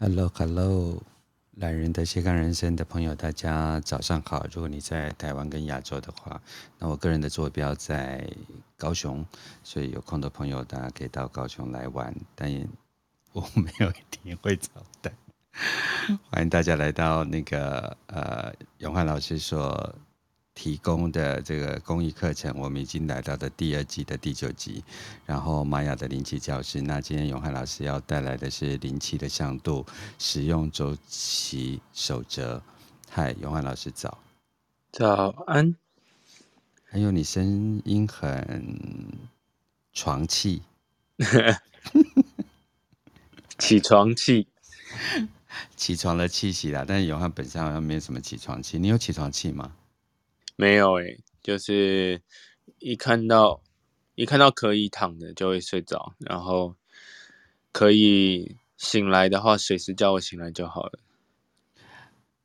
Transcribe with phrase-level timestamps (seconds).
[0.00, 1.00] Hello，Hello，
[1.52, 4.44] 懒人的斜杠人生的朋友，大家早上好。
[4.52, 6.42] 如果你在台湾跟亚洲的话，
[6.80, 8.28] 那我个人的坐标在
[8.76, 9.24] 高雄，
[9.62, 12.66] 所以有空的朋友大家可以到高雄来玩，但也
[13.32, 14.68] 我没有一定会招
[15.00, 15.12] 待。
[16.28, 19.94] 欢迎大家来到那个呃永汉老师说
[20.54, 24.84] 提供的这个公益课程，我们已经来到的第二季的第九集，
[25.26, 26.80] 然后玛雅的灵气教室。
[26.80, 29.84] 那今天永汉老师要带来的是灵气的向度
[30.18, 32.62] 使用周期守则。
[33.10, 34.18] 嗨，永汉老师早，
[34.92, 35.74] 早安。
[36.84, 38.78] 还有你声音很
[39.92, 40.62] 床气，
[43.58, 44.46] 起床气，
[45.76, 46.84] 起床的气息啦。
[46.86, 49.72] 但是永汉本身好像没有什么起床气，你有起床气吗？
[50.56, 52.22] 没有诶、就是
[52.78, 53.60] 一看到
[54.14, 56.76] 一看到可以躺的就会睡着，然后
[57.72, 61.00] 可以醒来的话，随时叫我醒来就好了。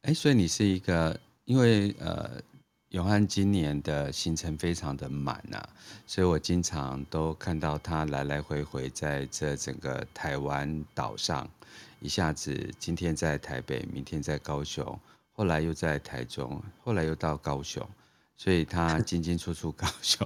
[0.01, 2.41] 哎，所以你是一个，因为呃，
[2.89, 5.69] 永汉今年的行程非常的满啊，
[6.07, 11.47] 所以我经常都看到他来来回回在这整个台湾岛上，
[11.99, 14.99] 一下子今天在台北，明天在高雄，
[15.33, 17.87] 后来又在台中，后来又到高雄。
[18.41, 20.25] 所以他进进出出高雄，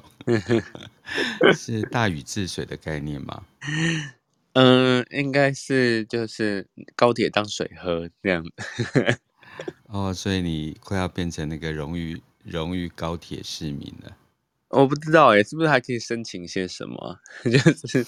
[1.57, 3.43] 是大禹治水的概念吗？
[4.53, 8.45] 嗯，应该是就是高铁当水喝这样。
[9.89, 14.15] 哦，所以你快要变成那个荣誉荣誉高铁市民了。
[14.69, 17.19] 我不知道哎，是不是还可以申请些什么？
[17.43, 18.05] 就是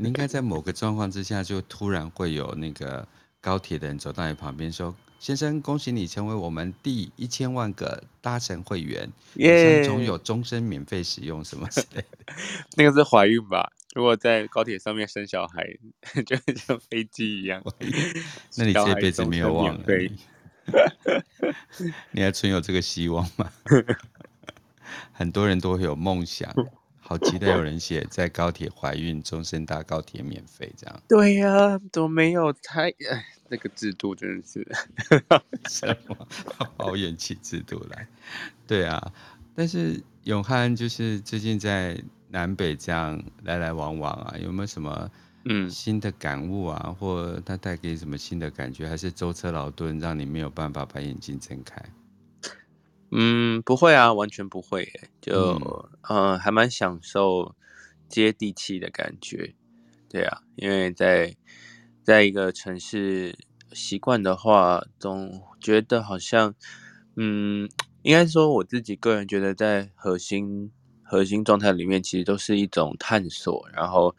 [0.00, 3.06] 你应该在某个状况之下，就突然会有那个
[3.40, 4.92] 高铁的人走到你旁边说。
[5.18, 9.82] 先生，恭喜你成为我们第一千万个搭乘会员，耶！
[9.82, 12.34] 总有终身免费使用什么之类的。
[12.76, 13.72] 那个是怀孕吧？
[13.94, 15.66] 如果在高铁上面生小孩，
[16.26, 17.62] 就会像飞机一样。
[18.56, 19.84] 那你这辈子没有忘了？
[22.12, 23.50] 你还存有这个希望吗？
[25.12, 26.54] 很多人都会有梦想。
[27.00, 31.02] 好期待有人写在高铁怀孕，终身搭高铁免费这样。
[31.08, 34.66] 对呀、啊，都没有太哎，那个制度真的是
[35.70, 36.28] 什么
[36.76, 38.06] 好远期制度来？
[38.66, 39.12] 对啊，
[39.54, 45.10] 但是永汉就是最近在南北这样来来往往啊，有没有什么
[45.44, 46.82] 嗯新的感悟啊？
[46.86, 48.88] 嗯、或他带给什么新的感觉？
[48.88, 51.80] 还是舟车劳顿让你没有办法把眼睛睁开？
[53.12, 55.54] 嗯，不会啊，完全不会耶，就
[56.10, 57.54] 嗯、呃，还蛮享受
[58.08, 59.54] 接地气的感觉，
[60.08, 61.36] 对啊，因为在
[62.06, 63.36] 在一个城市
[63.72, 66.54] 习惯的话，总觉得好像，
[67.16, 67.68] 嗯，
[68.02, 70.70] 应该说我自己个人觉得，在核心
[71.02, 74.14] 核心状态里面，其实都是一种探索，然后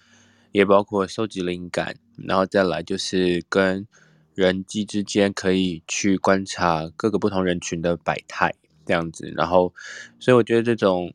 [0.51, 3.87] 也包括收集灵感，然后再来就是跟
[4.35, 8.53] 人机之间可以去观察各个不同人群的百态。
[8.85, 9.73] 这样子，然后，
[10.19, 11.13] 所以我觉得这种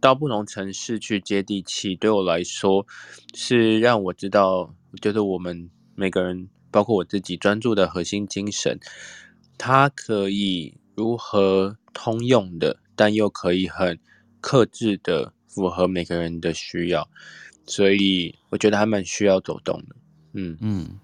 [0.00, 2.84] 到不同城市去接地气，对我来说
[3.32, 8.80] 是让我知道，就是我们每个人，包括我自己专注的核心精神，
[9.58, 13.98] 它可以如何通用的，但又可以很
[14.40, 17.06] 克制的符合每个人的需要，
[17.66, 19.96] 所以我觉得还蛮需要走动的。
[20.32, 20.98] 嗯嗯。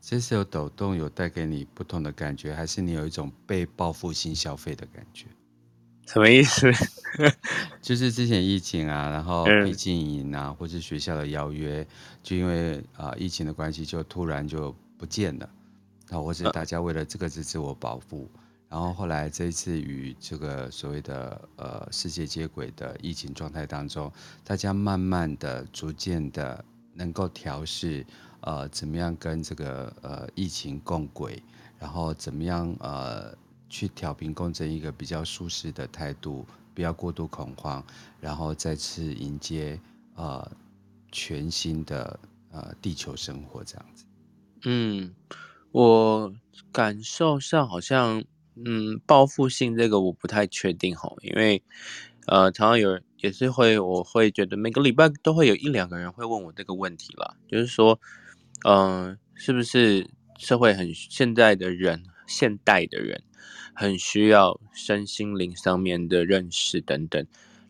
[0.00, 5.26] 这是有抖动，有带给你不同的感觉，还是你有一种被报复性消费的感觉？
[6.08, 6.72] 什么意思？
[7.82, 11.86] 就是之前疫情啊，然后毕竟营啊，或是学校的邀约，
[12.22, 15.48] 就因为啊、呃、疫情的关系，就突然就不见了。
[16.08, 18.26] 然后或是大家为了这个是自我保护，
[18.70, 24.10] 然后后来这一次与这个所谓的呃世界接轨的疫情状态当中，
[24.42, 26.64] 大家慢慢的、逐渐的
[26.94, 28.06] 能够调试。
[28.40, 31.42] 呃，怎么样跟这个呃疫情共轨，
[31.76, 33.34] 然后怎么样呃
[33.68, 37.84] 去调频共振一个比较舒适的态度，不要过度恐慌，
[38.20, 39.78] 然后再次迎接
[40.14, 40.50] 呃
[41.10, 42.18] 全新的
[42.50, 44.04] 呃地球生活这样子。
[44.64, 45.14] 嗯，
[45.72, 46.32] 我
[46.72, 51.62] 感受上好像嗯报复性这个我不太确定哈，因为
[52.26, 58.00] 呃常常有人也是会，我会觉得每个礼拜都会有一两个人会问我这个问题啦，就是说。
[58.66, 63.22] 嗯、是不是社会很现在的人，现代的人
[63.78, 67.24] 很需要身心灵上面的认识等等？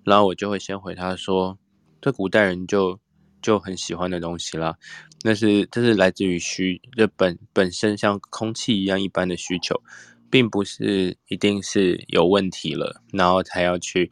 [0.05, 1.59] 然后我就会先回他说，
[2.01, 2.99] 这古代人就
[3.43, 4.79] 就很喜欢的东西啦，
[5.23, 9.83] 那是这是来自于需，就本本身像空气一样一般的需求，
[10.31, 14.11] 并不是一定是有问题了，然后才要去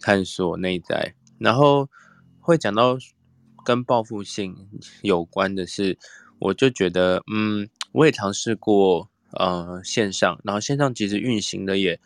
[0.00, 1.88] 探索内在，然后
[2.40, 2.98] 会讲到。
[3.64, 4.54] 跟报复性
[5.02, 5.98] 有关的是，
[6.38, 11.98] 我就觉得，嗯，我也尝试过呃线上，然后线上其实运行的也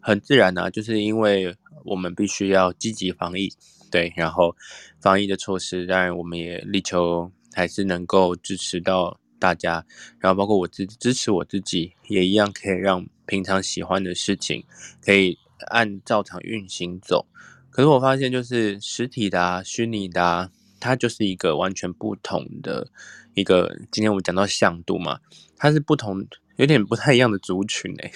[0.00, 1.54] 很自然啊，就是因为
[1.84, 3.52] 我们必须要积极防疫，
[3.90, 4.56] 对，然后
[5.00, 9.84] 防疫的措施，当然我们也力求还是能够支持到大家，
[10.18, 14.64] 然后包括我自己支持我自己，也一样可以让平常喜欢的事情
[15.00, 15.38] 可以
[15.68, 17.26] 按照常运行走。
[17.70, 20.50] 可是我发现，就是实体的啊，虚拟的啊，
[20.84, 22.86] 它就是一个完全不同的
[23.32, 23.74] 一个。
[23.90, 25.18] 今天我们讲到向度嘛，
[25.56, 26.26] 它是不同，
[26.56, 28.12] 有点不太一样的族群哎、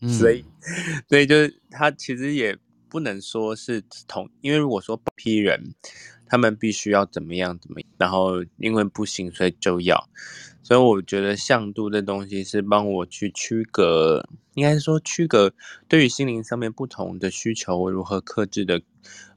[0.00, 0.44] 欸， 所以，
[1.08, 5.74] 所以就是它其实也不能说是同，因为如果说批人，
[6.26, 10.08] 他们必须要怎么样怎么样，然后因为不行，所以就要。
[10.60, 15.54] 所以我觉得向度这东西是帮我去区隔，应该说区隔
[15.88, 18.82] 对于心灵上面不同的需求，我如何克制的，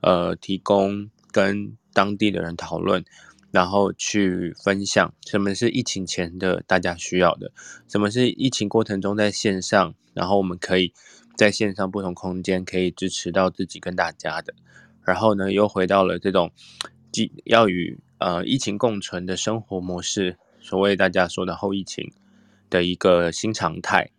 [0.02, 3.04] 呃，提供跟当地的人讨论，
[3.52, 7.52] 然后去分享什么是疫情前的大家需要的，
[7.88, 10.94] 什么是疫情过程中在线上，然后我们可以
[11.36, 14.54] 在线上不同空间可以支持到自己跟大家的，
[15.04, 16.52] 然后呢又回到了这种
[17.12, 20.38] 既，要与呃疫情共存的生活模式。
[20.64, 22.14] 所谓大家说的后疫情
[22.70, 24.12] 的一个新常态，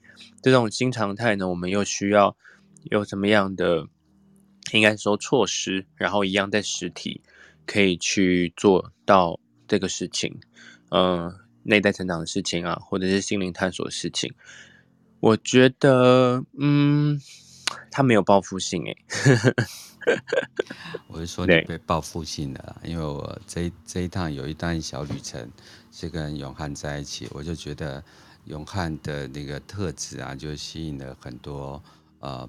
[0.42, 2.36] 这种新常态呢，我们又需要
[2.90, 3.86] 有什么样的
[4.70, 7.20] 应该说措施，然后一样在实体
[7.66, 9.38] 可以去做到
[9.68, 10.40] 这个事情，
[10.90, 14.32] 嗯、呃，内在成长的事情啊，或者是心灵探索的事情，
[15.20, 17.20] 我觉得，嗯，
[17.90, 18.96] 他没有报复性诶。
[21.06, 25.48] 我是说 你被报复性的，因为我这这一趟有一段小旅程
[25.92, 28.02] 是跟永汉在一起，我就觉得
[28.46, 31.80] 永汉的那个特质啊，就吸引了很多
[32.18, 32.48] 呃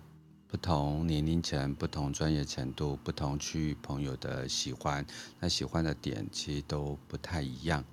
[0.53, 5.03] 不同年龄层、不同专业程度、不同区域朋友的喜欢，
[5.39, 7.83] 那喜欢的点其实都不太一样，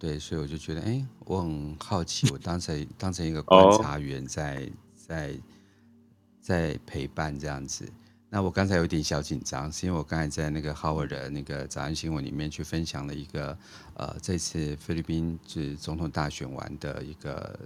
[0.00, 5.32] 对，所以我就觉得，哎，我很好奇，我当成 当成一个观察员在在
[6.40, 7.88] 在陪伴这样子。
[8.28, 13.56] 那我刚才有点小紧张，是因为我刚才在那个 Howard 的那个早安新闻里面去分享了一个，
[13.94, 17.56] 呃，这次菲律宾是总统大选完的一个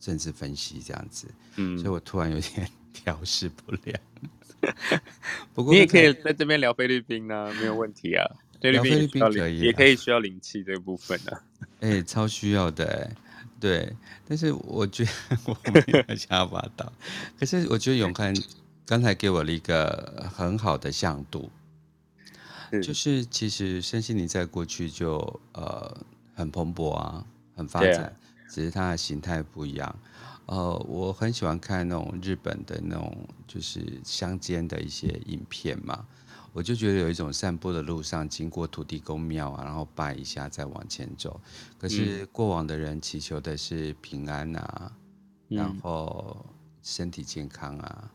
[0.00, 4.00] 政治分析这样子，嗯，所以我突然有点调试不了。
[5.54, 8.24] 不过你也可以在这边聊菲律宾呢、啊，没有问题啊。
[8.60, 11.42] 聊菲律宾可以，也可以需要灵气这部分呢、啊。
[11.80, 13.10] 哎、欸，超需要的，
[13.58, 13.94] 对。
[14.28, 15.10] 但是我觉得
[15.46, 16.92] 我没有想要把到，
[17.38, 18.34] 可是我觉得永汉。
[18.86, 21.48] 刚才给我了一个很好的向度，
[22.82, 25.96] 就是其实身心灵在过去就呃
[26.34, 28.12] 很蓬勃啊，很发展，
[28.50, 29.96] 只是它的形态不一样。
[30.50, 33.16] 呃，我很喜欢看那种日本的那种
[33.46, 36.04] 就是乡间的一些影片嘛，
[36.52, 41.40] 我就觉得有一种散步的路上经过土地公庙啊，然后拜一下再往前走。
[41.78, 44.92] 可是过往的人祈求的是平安啊，
[45.46, 46.44] 然后
[46.82, 48.10] 身体健康啊。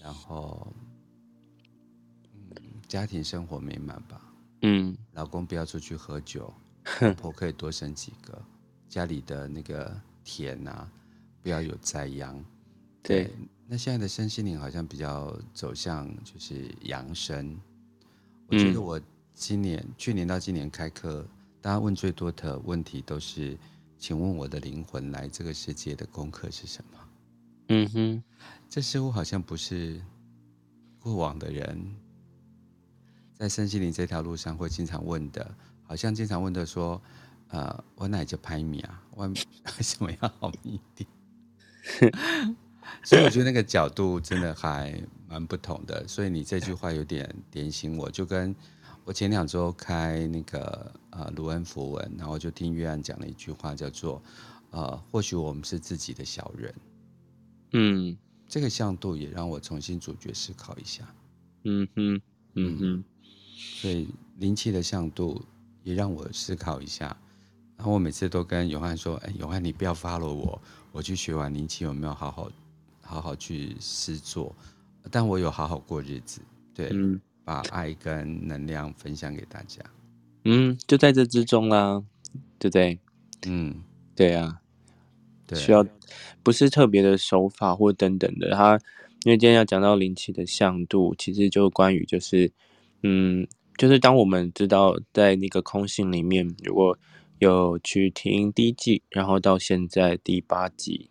[0.00, 0.66] 然后，
[2.34, 4.20] 嗯，家庭生活美满吧。
[4.62, 6.52] 嗯，老公不要出去喝酒，
[7.00, 8.42] 老婆可以多生几个。
[8.88, 9.94] 家里的那个
[10.24, 10.90] 田啊，
[11.42, 12.34] 不要有灾殃。
[13.02, 13.34] 对，对，
[13.66, 17.58] 那现在的身心灵好像比较走向就是养生。
[18.46, 19.00] 我觉得我
[19.32, 21.26] 今年、嗯、去年到今年开课，
[21.60, 23.56] 大家问最多的问题都是：
[23.98, 26.98] 请问我的灵魂来这个世界的功课是什么？
[27.68, 28.22] 嗯哼。
[28.68, 30.00] 这似乎好像不是
[31.00, 31.76] 过往的人
[33.34, 37.00] 在身心灵这条路上会经常问的，好像经常问的说
[37.50, 39.02] ：“呃，我哪就拍米啊？
[39.10, 41.08] 我 为什么要好命一点？”
[43.04, 46.06] 所以我觉得那个角度真的还蛮不同的。
[46.06, 48.54] 所以你这句话有点点醒我，就跟
[49.04, 54.22] 我前两周开那个呃卢恩符文，然后就听约翰讲了一句话，叫做
[54.70, 56.74] ：“呃，或许我们是自己的小人。”
[57.72, 58.16] 嗯。
[58.52, 61.04] 这个向度也让我重新主角思考一下，
[61.62, 62.20] 嗯哼，
[62.54, 63.04] 嗯哼，
[63.54, 64.08] 所以
[64.38, 65.40] 灵气的向度
[65.84, 67.16] 也让我思考一下。
[67.76, 70.60] 然后我每次都跟永汉说：“哎，永汉，你不要 follow 我，
[70.92, 72.50] 我去学完灵气有没有好好
[73.00, 74.54] 好好去施做？
[75.10, 76.40] 但我有好好过日子，
[76.74, 79.82] 对，嗯、把爱跟能量分享给大家。
[80.44, 82.02] 嗯，就在这之中啦，
[82.58, 82.98] 对不对？
[83.46, 83.82] 嗯，
[84.14, 84.60] 对啊。”
[85.52, 85.84] 需要
[86.44, 88.78] 不是特别的手法或等等的，他
[89.24, 92.52] 因为今天要讲到灵气的向度，其实就关于就是，
[93.02, 96.96] 嗯，就是当我们知道在那个空性里面，如果
[97.40, 101.10] 有去听第一季，然后到现在第八集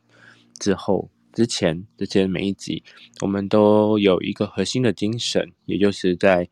[0.60, 2.84] 之后之前之前每一集，
[3.22, 6.48] 我们都有一个核心的精神，也就是在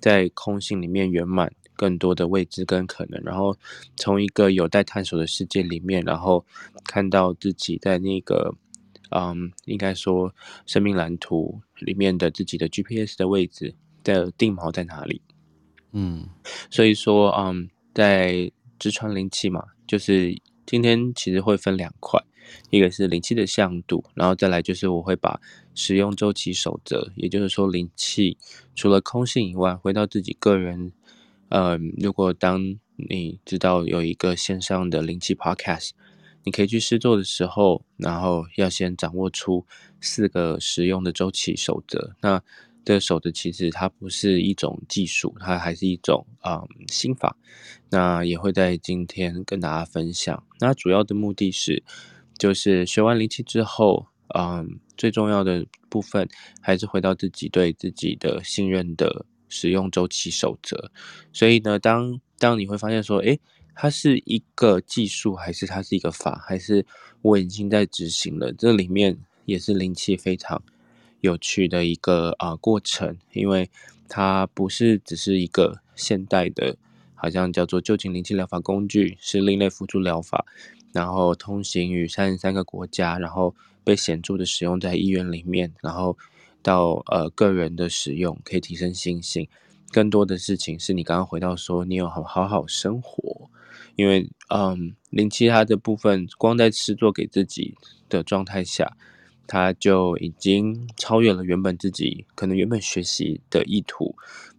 [0.00, 3.56] 在空性里面圆满更多的未知跟可能，然后
[3.96, 6.46] 从一个有待探索的世界里面，然后
[6.84, 8.54] 看到自己在那个，
[9.10, 10.32] 嗯，应该说
[10.66, 15.20] 生命蓝图里面的自己的 GPS 的位置的定锚在哪里？
[15.90, 16.28] 嗯，
[16.70, 22.22] 所以说，嗯，在直传灵气嘛，就是今天其实会分两块，
[22.70, 25.40] 一个是灵气的向度，然后再来就是我会把
[25.74, 28.38] 使用周期守则，也就是说灵气
[28.74, 30.92] 除了空性以外，回到自己个人。
[31.48, 35.90] 呃，如果当你知道有一个线上的灵气 Podcast，
[36.42, 39.64] 你可以去试做的时候，然后要先掌握出
[40.00, 42.16] 四个使用的周期守则。
[42.20, 42.42] 那
[42.86, 47.36] 这个守则其实它不是一种技术，它还是一种啊、嗯、心法。
[47.90, 50.42] 那也会在今天跟大家分享。
[50.60, 51.82] 那主要的目的是，
[52.38, 56.26] 就是学完灵气之后，嗯，最重要的部分
[56.62, 59.26] 还是回到自己对自己的信任的。
[59.48, 60.90] 使用周期守则，
[61.32, 63.38] 所以呢，当当你会发现说，诶，
[63.76, 66.84] 它是一个技术，还是它是一个法，还是
[67.22, 68.52] 我已经在执行了？
[68.52, 70.60] 这里面也是灵气非常
[71.20, 73.70] 有趣的一个啊、过程，因为
[74.08, 76.76] 它不是只是一个现代的，
[77.14, 80.44] 好像叫做就近灵气疗法工具，是另类辅助疗法，
[80.92, 83.54] 然后通行于三十三个国家，然后
[83.84, 86.16] 被显著的使用在医院里面，然后。
[86.62, 89.46] 到呃个人的使用可以提升信心，
[89.92, 93.48] 更多的事情是你刚刚回到说你有好好好生活，
[93.94, 97.76] 因为嗯灵气它的部分光在吃做给自己
[98.08, 98.96] 的状态下，
[99.46, 104.14] 他就已经超越了原本自己可能原本学习的意图，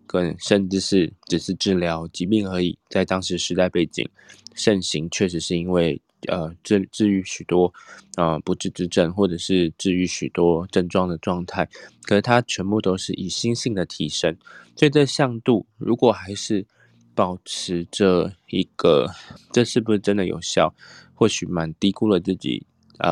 [0.06, 4.08] 跟甚至是只是治疗疾病而已，在当时时代背景
[4.56, 6.01] 盛行，确实是因为。
[6.27, 7.72] 呃，治治愈许多
[8.15, 11.70] 啊、呃、不治之症，或者是治愈许多症状的状态，
[12.01, 14.36] 可是它全部都是以心性的提升。
[14.75, 16.65] 所以这向度如果还是
[17.13, 19.12] 保持着一个，
[19.51, 20.74] 这是不是真的有效？
[21.13, 22.65] 或许蛮低估了自己
[22.98, 23.12] 啊、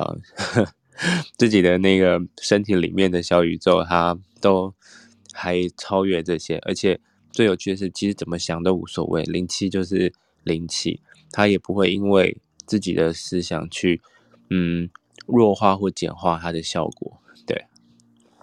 [0.55, 0.65] 呃，
[1.37, 4.73] 自己的那个身体里面的小宇宙，它都
[5.33, 6.57] 还超越这些。
[6.59, 6.99] 而且
[7.31, 12.41] 最有趣的是，其实怎么想都无所谓，灵气就是灵气，它也不会因为。
[12.67, 14.01] 自己的思想去，
[14.49, 14.89] 嗯，
[15.27, 17.67] 弱化或简化它的效果，对，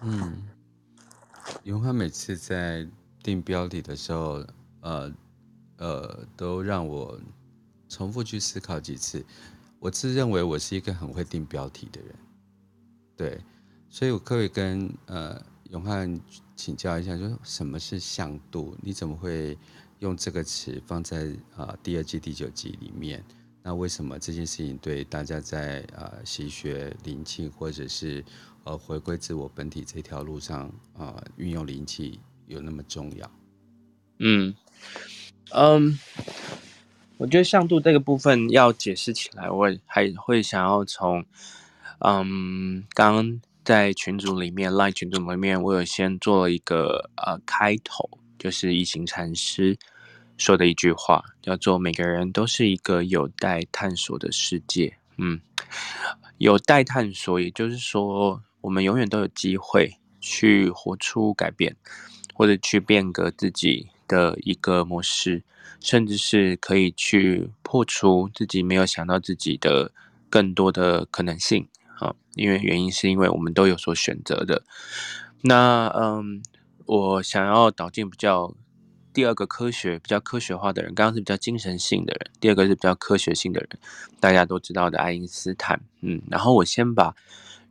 [0.01, 0.47] 嗯，
[1.65, 2.87] 永汉每次在
[3.21, 4.41] 定标题的时候，
[4.79, 5.13] 呃，
[5.75, 7.19] 呃，都让我
[7.89, 9.25] 重复去思考几次。
[9.79, 12.15] 我自认为我是一个很会定标题的人，
[13.15, 13.39] 对，
[13.89, 15.39] 所以我可以跟呃
[15.69, 16.19] 永汉
[16.55, 18.75] 请教一下，就是什么是向度？
[18.81, 19.57] 你怎么会
[19.99, 23.23] 用这个词放在啊、呃、第二季第九集里面？
[23.61, 28.23] 那为什么这件事情对大家在呃习学灵气或者是
[28.65, 30.67] 呃回归自我本体这条路上
[30.97, 33.31] 啊、呃、运用灵气有那么重要？
[34.19, 34.53] 嗯
[35.51, 35.97] 嗯，
[37.17, 41.25] 我觉得向度这个部分要解释起来，我还会想要从
[41.99, 49.77] 嗯刚刚在群组里面 Line 群组里面，我有先做了一个呃开头，就是一行禅师。
[50.35, 54.97] 说的一句话叫做“每个人都是一个有待探索的世界”。
[55.17, 55.39] 嗯，
[56.39, 61.75] 有待探索，也就是说，我们永远都有机会去活出改变，
[62.33, 65.43] 或者去变革自己的一个模式，
[65.79, 69.91] 甚至是可以去破除自己没有想到自己的
[70.31, 71.67] 更多的可能性。
[72.03, 74.63] 啊，因为原因是因为我们都有所选择的。
[75.41, 76.41] 那嗯，
[76.85, 78.53] 我想要导进比较。
[79.13, 83.69] 第二个科学比较科学化的人，刚刚是比较精神性的人，第二个是比较科学性的人，
[84.19, 85.79] 大家都知道的爱因斯坦。
[86.01, 87.15] 嗯，然后我先把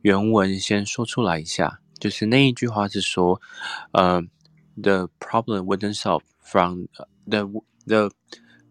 [0.03, 3.41] 原文先说出来一下，就是那一句话是说，
[3.91, 4.21] 呃
[4.81, 6.85] ，the problem wouldn't solve from
[7.27, 7.45] the
[7.85, 8.09] the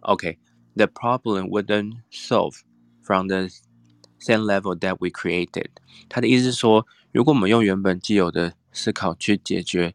[0.01, 2.61] OK，the problem wouldn't solve
[3.03, 3.49] from the
[4.25, 5.69] same level that we created。
[6.09, 9.95] 他的意思是说，如果我们用原本既有的思考去解决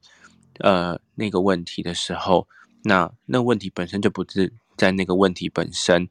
[0.59, 2.47] 呃那个问题的时候，
[2.83, 6.07] 那那问题本身就不是在那个问题本身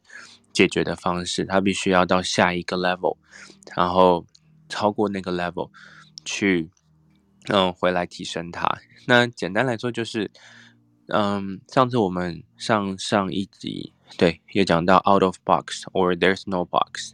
[0.53, 3.17] 解决的方式，它必须要到下一个 level，
[3.77, 4.27] 然后
[4.69, 5.71] 超过那个 level
[6.25, 6.71] 去，
[7.49, 8.79] 嗯，回来提升它。
[9.07, 10.31] 那简单来说就是，
[11.09, 17.13] 嗯，上次我们上上一集对也讲到 out of box or there's no box，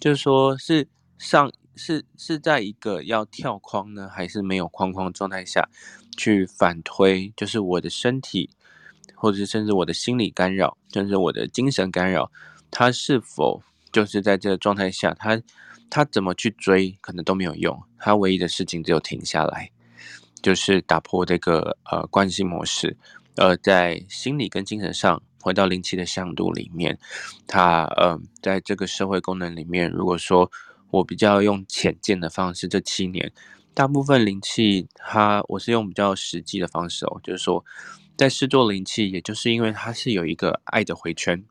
[0.00, 0.88] 就是说是
[1.18, 5.68] 上是是在一个要跳框呢，还是没有框框状态下
[6.16, 8.50] 去反推，就是我的身体。
[9.22, 12.32] 或者甚至我的心理干扰，甚至我的精神干扰，
[12.70, 15.38] 他是否就是在这个状态下，他
[15.90, 17.78] 他怎么去追，可能都没有用。
[17.98, 19.70] 他唯一的事情只有停下来，
[20.40, 22.96] 就是打破这个呃惯性模式，
[23.36, 26.98] 呃，在心理跟精神上回到灵气的向度里面，
[27.46, 30.50] 它呃，在这个社会功能里面，如果说
[30.90, 33.32] 我比较用浅见的方式，这七年
[33.72, 37.64] 大部分灵气，它我是用比较实际的方式哦，就是说
[38.16, 41.42] 在试做灵气，也就是因为它是有一个爱的回圈，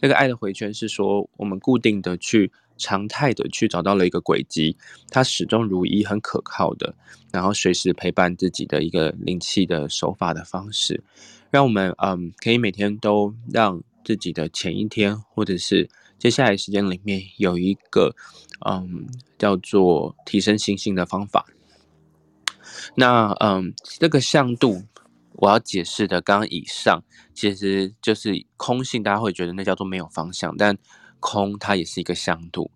[0.00, 4.76] 这个爱的回圈是说我们固定的去常态的去找到了一个轨迹，
[5.10, 6.94] 它始终如一，很可靠的，
[7.30, 11.02] 然后随时陪伴自己的一个灵气的手法的方式。
[11.54, 18.16] 让我们嗯，可以每天都让自己的前一天，或者是接下来时间里面有一个
[18.66, 19.06] 嗯，
[19.38, 21.46] 叫做提升心性的方法。
[22.96, 24.82] 那嗯，这个向度
[25.34, 30.76] 我要解释的，刚刚以上其实就是空性，大家会觉得那叫做没有方向，但
[31.20, 32.72] 空它也是一个向度。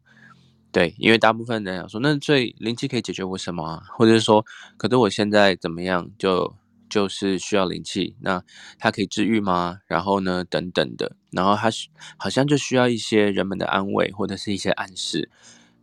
[0.70, 3.82] 对，因为大部分人想说，那最灵气可以解决我什么啊？
[3.96, 6.54] 或者是说，可是我现在怎么样就？
[6.88, 8.42] 就是需要灵气，那
[8.78, 9.78] 它可以治愈吗？
[9.86, 11.68] 然后呢，等等的，然后它
[12.16, 15.30] 好像就需要一些人们的安慰或者是一些暗示。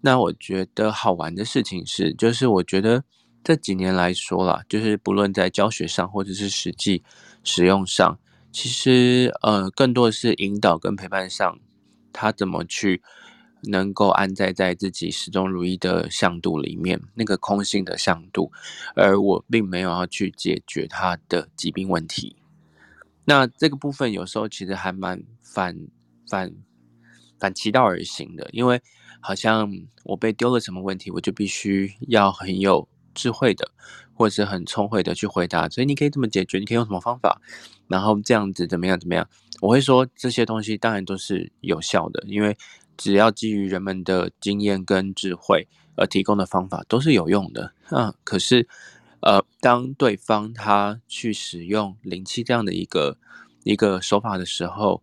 [0.01, 3.03] 那我觉得好玩的事情是，就是我觉得
[3.43, 7.03] 这几年来说啦，就是不论在教学上或者是实际
[7.43, 8.19] 使用上，
[8.51, 11.59] 其实呃，更多的是引导跟陪伴上，
[12.11, 13.01] 他怎么去。
[13.69, 18.51] 能够安在在自己始终如一的向度里面，那个空性的向度，
[18.95, 22.35] 而我并没有要去解决他的疾病问题。
[23.25, 25.75] 那这个部分有时候其实还蛮反
[26.29, 26.53] 反
[27.39, 28.81] 反其道而行的，因为
[29.19, 29.71] 好像
[30.03, 33.71] 我被丢了什么问题，我就必须要很有智慧的，
[34.13, 35.67] 或者是很聪慧的去回答。
[35.69, 37.41] 所以你可以这么解决，你可以用什么方法，
[37.87, 39.27] 然后这样子怎么样怎么样？
[39.61, 42.57] 我会说这些东西当然都是有效的，因为。
[42.97, 48.67] 只要基于人们的经验跟智慧而提供的方法都是有用的，嗯，可是，
[49.21, 53.17] 呃，当对方他去使用灵气这样的一个
[53.63, 55.01] 一个手法的时候，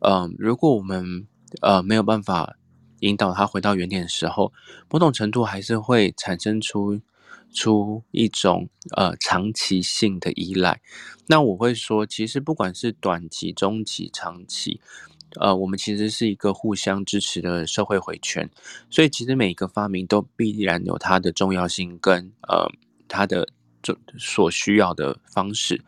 [0.00, 1.26] 嗯、如果我们
[1.60, 2.56] 呃没有办法
[3.00, 4.52] 引导他回到原点的时候，
[4.90, 7.00] 某种程度还是会产生出
[7.52, 10.80] 出一种呃长期性的依赖。
[11.26, 14.80] 那我会说，其实不管是短期、中期、长期。
[15.40, 18.48] 呃，我们其实是一个互相支持的社会回圈，
[18.88, 22.70] 所以其实每一个发明都必然有它的重要性跟呃
[23.08, 23.48] 它的
[24.16, 25.82] 所需要的方式。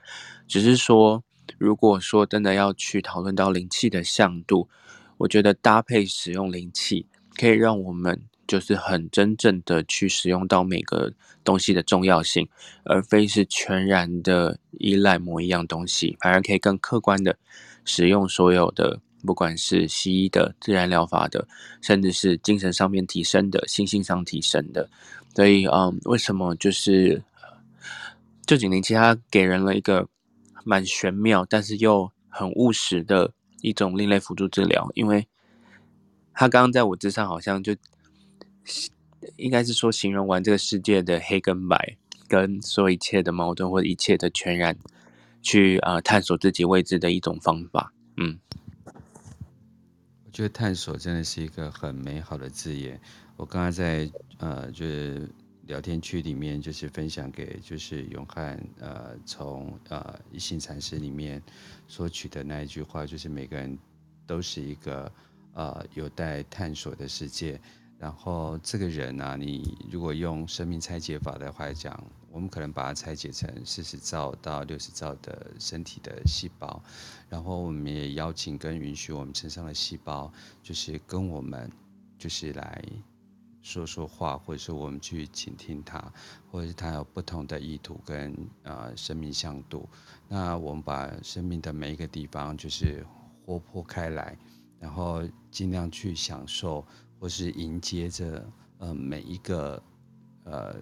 [0.48, 1.22] 只是说，
[1.58, 4.68] 如果说真的要去讨论到灵气的向度，
[5.18, 7.06] 我觉得搭配使用灵气，
[7.36, 11.12] 可以让我们就是很真正的去使用到每个
[11.44, 12.48] 东西的重要性，
[12.84, 17.38] 而非是全然的依赖某一样东西，反而可以更客观的
[17.84, 19.00] 使用所有的。
[19.26, 21.46] 不管是西医的、自然疗法的，
[21.82, 24.88] 甚至是精神上面提升的、心性上提升的，
[25.34, 27.22] 所以，嗯，为什么就是
[28.46, 30.08] 臼井灵气它给人了一个
[30.64, 34.88] 蛮玄妙，但是又很务实的一种另类辅助治疗？
[34.94, 35.26] 因为
[36.32, 37.74] 他刚刚在我之上，好像就
[39.36, 41.96] 应该是说形容完这个世界的黑跟白，
[42.28, 44.76] 跟所有一切的矛盾或者一切的全然，
[45.42, 48.38] 去啊、呃、探索自己位置的一种方法，嗯。
[50.36, 53.00] 觉得探索真的是一个很美好的字眼。
[53.38, 55.26] 我刚刚在呃，就是
[55.62, 61.42] 聊天区里面，就是分享给就是永汉呃，从呃一心禅师里面
[61.88, 63.78] 所取的那一句话，就是每个人
[64.26, 65.10] 都是一个
[65.54, 67.58] 呃有待探索的世界。
[67.98, 71.98] 然后这个人啊，你如果用生命拆解法的话来讲，
[72.36, 76.82] 我们可能把它拆解成四十兆到六十兆的身体的细胞，
[77.30, 80.30] 然后我们也邀请跟允许我们身上的细胞，
[80.62, 81.72] 就是跟我们
[82.18, 82.84] 就是来
[83.62, 86.12] 说说话，或者是我们去倾听它，
[86.50, 89.88] 或者是它有不同的意图跟呃生命向度。
[90.28, 93.02] 那我们把生命的每一个地方就是
[93.46, 94.36] 活泼开来，
[94.78, 96.86] 然后尽量去享受。
[97.18, 98.46] 或是迎接着
[98.76, 99.82] 呃每一个
[100.44, 100.76] 呃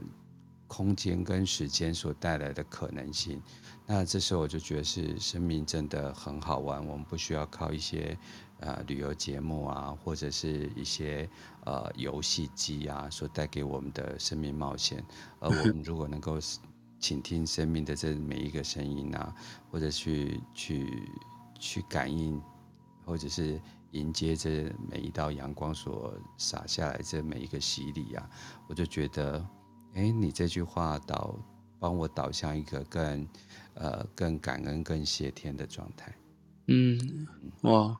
[0.66, 3.40] 空间跟时间所带来的可能性，
[3.86, 6.84] 那这时候我就觉得是生命真的很好玩。
[6.86, 8.16] 我们不需要靠一些
[8.60, 11.28] 呃旅游节目啊，或者是一些
[11.64, 15.04] 呃游戏机啊所带给我们的生命冒险。
[15.38, 16.38] 而我们如果能够
[16.98, 19.34] 倾听生命的这每一个声音啊，
[19.70, 21.08] 或者去去
[21.58, 22.40] 去感应，
[23.04, 23.60] 或者是。
[23.94, 28.28] 迎接这每一道阳光所洒下来，这每一个洗礼啊，
[28.66, 29.38] 我就觉得，
[29.94, 31.38] 哎，你这句话导
[31.78, 33.28] 帮我导向一个更
[33.74, 36.12] 呃更感恩、更谢天的状态。
[36.66, 37.26] 嗯，
[37.62, 37.96] 哇，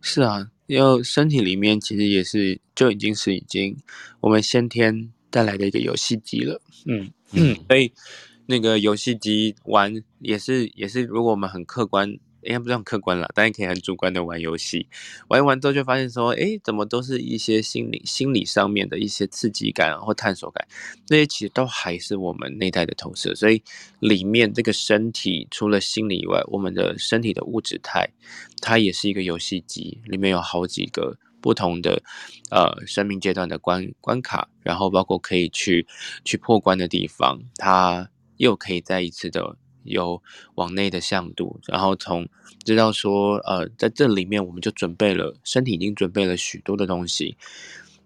[0.00, 3.76] 是啊，因为身体里面其实也是就已经是已经
[4.20, 6.60] 我们先天带来的一个游戏机了。
[6.86, 7.92] 嗯嗯，所以
[8.46, 14.86] 那个游戏机玩也是也是，如果我们很客观应该不是很客观了，但也可以很主观的玩游戏。
[15.28, 20.66] 玩一玩之后就发现说，哎，怎么都是一些心理心理上面的一些刺激感或探索感，
[21.08, 23.34] 那些其实都还是我们内在的投射。
[23.34, 23.62] 所以
[24.00, 28.08] 里面这个身体除了心理以外，我们的身体的物质态，
[28.60, 31.18] 它也是一个游戏机，里面有好几个。
[31.42, 32.00] 不同的
[32.52, 35.84] 呃生命阶段的关关卡，然后包括可以去
[36.24, 40.22] 去破关的地方，它又可以再一次的有
[40.54, 42.28] 往内的向度，然后从
[42.64, 47.36] 知道说呃在这里面我们就准备了身体已经准备了许多的东西，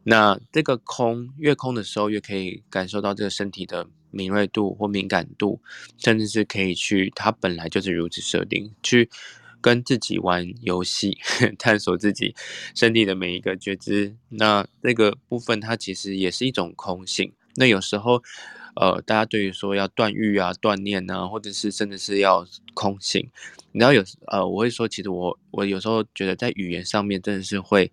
[0.04, 5.60] 那这个空越空的时候，越可以感受到这个身体的敏锐度或敏感度，
[5.98, 9.10] 甚至是可以去它本来就是如此设定去。
[9.58, 11.18] 跟自己玩游戏，
[11.58, 12.36] 探索自己
[12.72, 17.32] 身体的每一个觉知，那这个部分它其实也是一种空性。
[17.56, 18.22] 那有时候，
[18.76, 23.28] 呃，大家对于说要断欲啊、断念啊，或者是甚至是要空性，
[23.72, 27.90] 你知道有呃，我会说，其实我我有时候觉得在语言上面真的是会。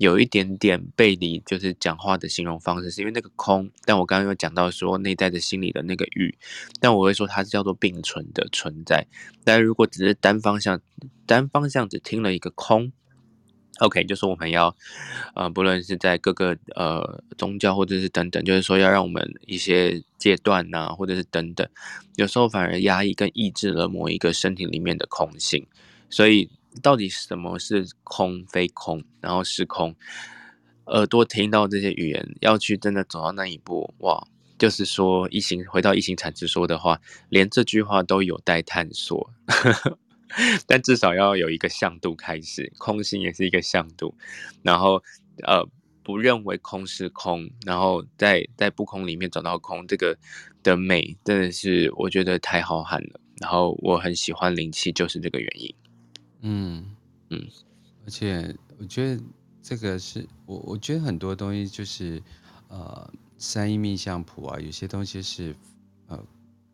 [0.00, 3.70] 有一点点背离，就是讲话的形容方式，是因为那个空。
[3.84, 6.34] 但我刚刚有讲到说内在的心理的那个欲，
[6.80, 9.06] 但我会说它是叫做并存的存在。
[9.44, 10.80] 但如果只是单方向，
[11.26, 12.90] 单方向只听了一个空
[13.80, 14.74] ，OK，就是我们要，
[15.34, 21.68] 呃，不论是在各个呃宗教或者是等等，就是说要让我们一些阶段呐、或者是等等，
[22.16, 25.66] 有时候反而压抑跟抑制了某一个身体里面的空性，
[26.08, 26.48] 所以。
[26.84, 29.92] 到底什么是空非空，然后是空？
[30.86, 34.24] 耳朵听到这些语言，要去真的走到那一步，哇！
[34.56, 39.32] 就是说，一行回到一行禅师说的话，连这句话都有待探索。
[40.66, 44.14] 但至少要有一个向度开始，空性也是一个向度。
[44.62, 45.02] 然后，
[45.42, 45.66] 呃，
[46.02, 50.16] 不认为空是空，然后在在不空里面找到空，这个
[50.62, 53.20] 的美真的是我觉得太浩瀚了。
[53.40, 55.74] 然后我很喜欢灵气，就是这个原因。
[56.42, 56.96] 嗯
[57.30, 57.46] 嗯，
[58.04, 59.22] 而且我觉得
[59.62, 62.22] 这个是我我觉得很多东西就是
[62.68, 65.54] 呃三一命相谱啊，有些东西是
[66.08, 66.22] 呃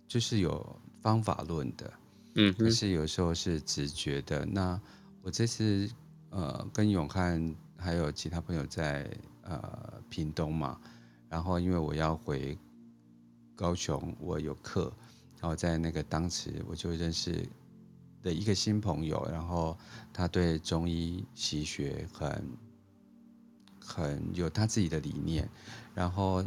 [0.09, 1.93] 就是有方法论的，
[2.37, 4.47] 嗯，但是有时候是直觉的。
[4.47, 4.81] 那
[5.23, 5.91] 我这次
[6.31, 9.11] 呃跟永汉还有其他朋友在
[9.43, 10.81] 呃屏东嘛，
[11.29, 12.57] 然后因为我要回
[13.55, 14.93] 高雄，我有课，
[15.41, 17.45] 然后在那个当时我就认识。
[18.23, 19.79] 的一个新朋友，然后
[20.13, 22.59] 他对中医习学很
[23.81, 25.49] 很有他自己的理念，
[25.95, 26.45] 然后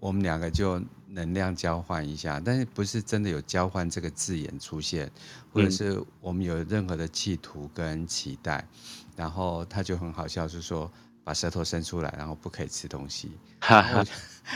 [0.00, 5.10] 我们两个就能量交换一下，但是不是真的有交换这个字眼出现，
[5.52, 8.66] 或者是我们有任何的企图跟期待，
[9.16, 10.90] 然后他就很好笑，就是说
[11.24, 14.04] 把舌头伸出来，然后不可以吃东西， 哈哈，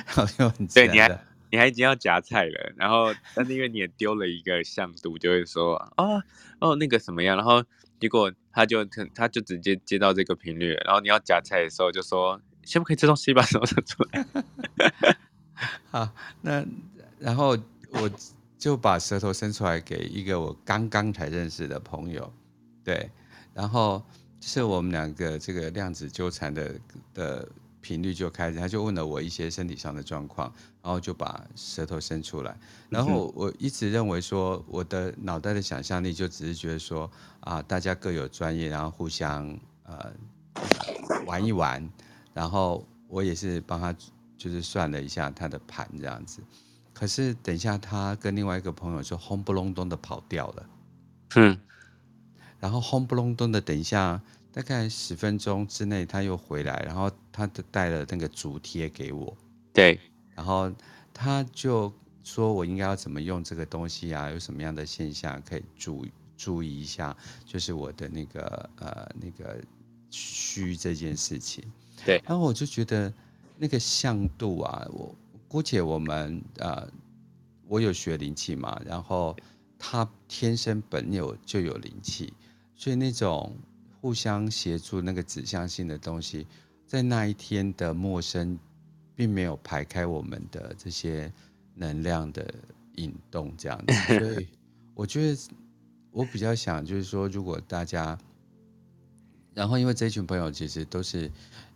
[0.06, 1.18] 然后就很对你还。
[1.52, 6.20] 你还已经要夹菜了，然后但是因为你也丢了一个向度，就会说哦
[6.58, 7.62] 哦那个什么样，然后
[8.00, 14.26] 结果他就他就直接接到这个频率，然后你要夹菜的时候就说先不可以吃东西，把手伸出来。
[15.90, 16.08] 好，
[16.40, 16.64] 那
[17.18, 17.56] 然后
[17.90, 18.10] 我
[18.58, 22.32] 就把舌头伸出来给一个我刚刚才认识的朋友，
[22.82, 23.10] 对，
[23.52, 24.02] 然后
[24.40, 26.74] 是我们两个这个量子纠缠的
[27.12, 27.48] 的。
[27.84, 30.50] 频率就开始，他就问了我一些身体上的状况，
[30.82, 32.58] 然后就把舌头伸出来。
[32.88, 39.46] 然后我一直认为说，我的脑袋的想象力就只是觉得说，啊，大家各有专业，然后互相
[39.82, 40.10] 呃
[41.26, 41.86] 玩一玩。
[42.32, 43.94] 然后我也是帮他
[44.36, 46.42] 就是算了一下他的盘这样子。
[46.92, 50.66] 可是等一下他跟另外一个朋友就轰不隆咚的跑掉了，
[51.36, 51.58] 嗯，
[52.60, 54.20] 然后轰不隆咚的等一下。
[54.52, 59.36] 大概十分钟之内，他又回来，然后他带了那个足贴给我，
[59.72, 59.98] 对，
[60.36, 60.72] 然后
[61.12, 61.92] 他就
[62.22, 64.30] 说我应该要怎么用这个东西啊？
[64.30, 67.16] 有什么样的现象可以注注意一下？
[67.44, 69.60] 就是我的那个呃那个
[70.08, 71.64] 虚这件事情，
[72.06, 73.12] 对，然后我就觉得
[73.56, 75.14] 那个向度啊，我
[75.48, 76.88] 姑且我们呃
[77.66, 79.36] 我有学灵气嘛，然后
[79.78, 82.32] 他天生本有就有灵气，
[82.74, 83.56] 所以那种。
[84.00, 86.46] 互相协助那个指向性的东西，
[86.86, 88.58] 在那一天的陌生，
[89.16, 91.32] 并没有排开我们的这些
[91.74, 92.54] 能量的
[92.96, 93.94] 引动，这样子。
[94.20, 94.46] 所以
[94.94, 95.38] 我觉得
[96.10, 98.18] 我比较想就是说，如果大家，
[99.54, 101.32] 然后因为这群朋友其实都是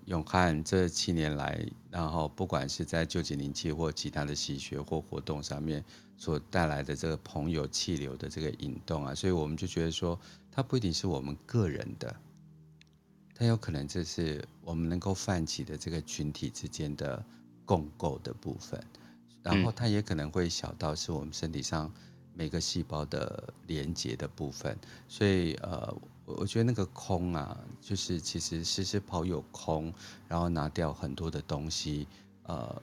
[0.09, 5.85] 永汉这七年来，然后不管是在旧景灵气或其他的喜学或活动上面
[6.16, 10.18] 所带来的这个朋友气流的这个引动啊，所以我们就觉得说。
[10.51, 12.16] 它不一定是我们个人的，
[13.33, 17.25] 它有可能这是我们能够泛起的这个群体之间的
[17.64, 18.83] 共构的部分，
[19.40, 21.94] 然后它也可能会小到是我们身体上
[22.35, 24.77] 每个细胞的连接的部分。
[25.07, 25.97] 所以呃，
[26.37, 29.93] 我觉得那个空啊，就是其实时时跑有空，
[30.29, 32.07] 然后拿掉很多的东西，
[32.45, 32.83] 呃，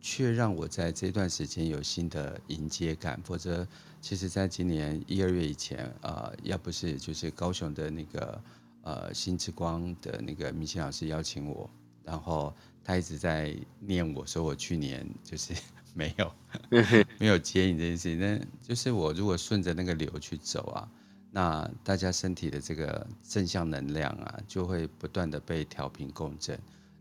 [0.00, 3.20] 却让我在这段时间有新的迎接感。
[3.22, 3.66] 否则，
[4.00, 8.42] 其实在今年一二月以前，呃，要不是就是高雄的那个
[8.82, 11.70] 呃新之光的那个明星老师邀请我，
[12.04, 15.54] 然后他一直在念我说我去年就是。
[15.94, 16.32] 没有，
[17.20, 18.18] 没有接你这件事情。
[18.18, 20.88] 那就是我如果顺着那个流去走啊，
[21.32, 26.56] 那大家身体的这个正向能量啊，就会不断的被调频共振。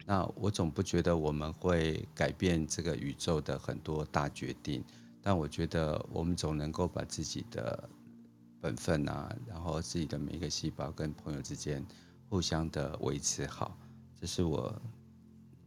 [0.05, 4.83] 那我总不觉得我们会改变这个宇宙的很多大决定，
[5.21, 7.89] 但我觉得我们总能够把自己的
[8.59, 11.85] 本分啊，然后自己的每一个细胞跟朋友之间
[12.29, 13.77] 互相的维持好，
[14.19, 14.81] 这是我。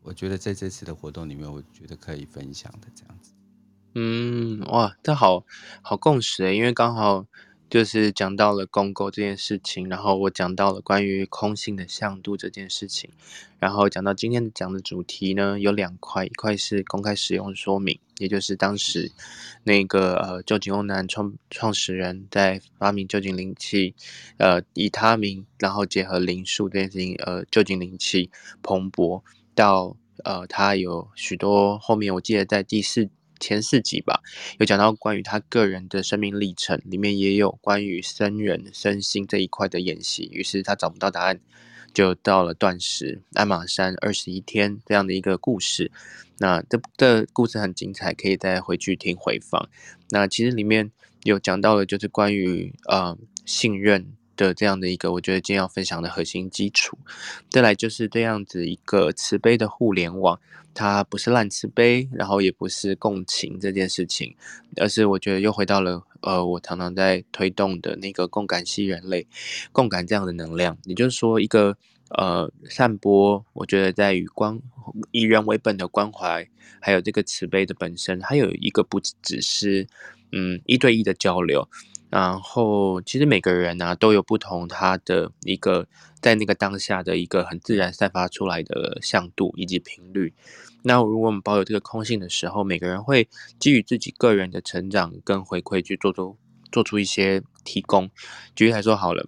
[0.06, 3.32] 我觉得在这次的活动里面，我觉得可以分享的这样子。
[3.94, 5.46] 嗯，哇，这好
[5.80, 7.24] 好共识诶，因为刚好
[7.68, 13.10] 就是讲到了共构这件事情，然后我讲到了关于空性的向度这件事情，
[13.58, 19.10] 然后讲到今天讲的主题呢，有两块，一块是公开使用说明，也就是当时
[19.64, 23.94] 那个呃旧井瓮男创创始人在发明旧井灵气，
[24.36, 28.30] 呃以他名，然后结合灵数这件事情，呃旧井灵气
[28.62, 29.22] 蓬勃。
[29.56, 33.08] 到呃，他有许多后面，我记得在第四
[33.40, 34.20] 前四集吧，
[34.58, 40.28] 有讲到关于他个人的生命历程，里面也有关于僧人身心这一块的演习。
[40.32, 41.40] 于是他找不到答案，
[41.92, 45.90] 就到了断食鞍马山二十一天这样的一个故事。
[46.38, 49.68] 那这这故事很精彩，可以再回去听回放。
[50.10, 50.90] 那其实里面
[51.22, 54.16] 有讲到的，就是关于呃信任。
[54.36, 56.98] 的这样的一个，我觉得今天要分享的核心基础，
[57.50, 60.38] 再来就是这样子一个慈悲的互联网，
[60.72, 64.34] 它不是烂慈悲，然后也不是共情这件事情，
[64.76, 69.26] 而是我觉得又回到了呃，我常常在推动的那个共感系人类，
[69.72, 71.76] 共感这样的能量，也就是说一个
[72.10, 74.60] 呃散播，我觉得在于关
[75.10, 76.48] 以人为本的关怀，
[76.80, 79.86] 还有这个慈悲的本身，还有一个不只是
[80.32, 81.68] 嗯一对一的交流。
[82.14, 85.88] 然后，其实每个人呢、都有不同他的一个
[86.20, 90.32] 在那个当下的一个很自然散发出来的向度以及频率。
[90.84, 96.36] 那如果我们保有这个空性的时候，每个人会基于自己个人的成长跟回馈去做出
[96.70, 98.08] 做出一些提供。
[98.54, 99.26] 举例来说好了，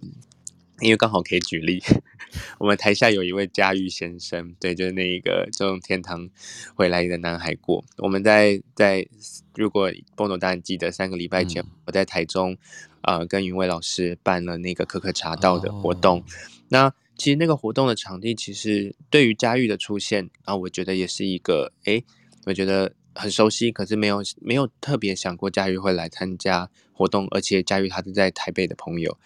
[0.81, 1.81] 因为刚好可以举例。
[2.59, 6.29] 我们台下有一位嘉玉先生，对，就是那一个从天堂
[6.75, 7.83] 回来的男孩过。
[7.97, 9.07] 我们在在，
[9.55, 12.57] 如果波诺大然记得，三个礼拜前、嗯、我在台中，
[13.01, 16.19] 呃，跟云伟老师办了那个可可茶道的活动。
[16.19, 16.23] 哦、
[16.69, 22.03] 那其实那个活动的场地，其实对于嘉玉的出现啊，我觉得也是一个，诶，
[22.45, 29.17] 我觉得很熟悉，可是没有没有特别想过嘉玉会来参加活动，而且嘉玉他是在台北的朋友，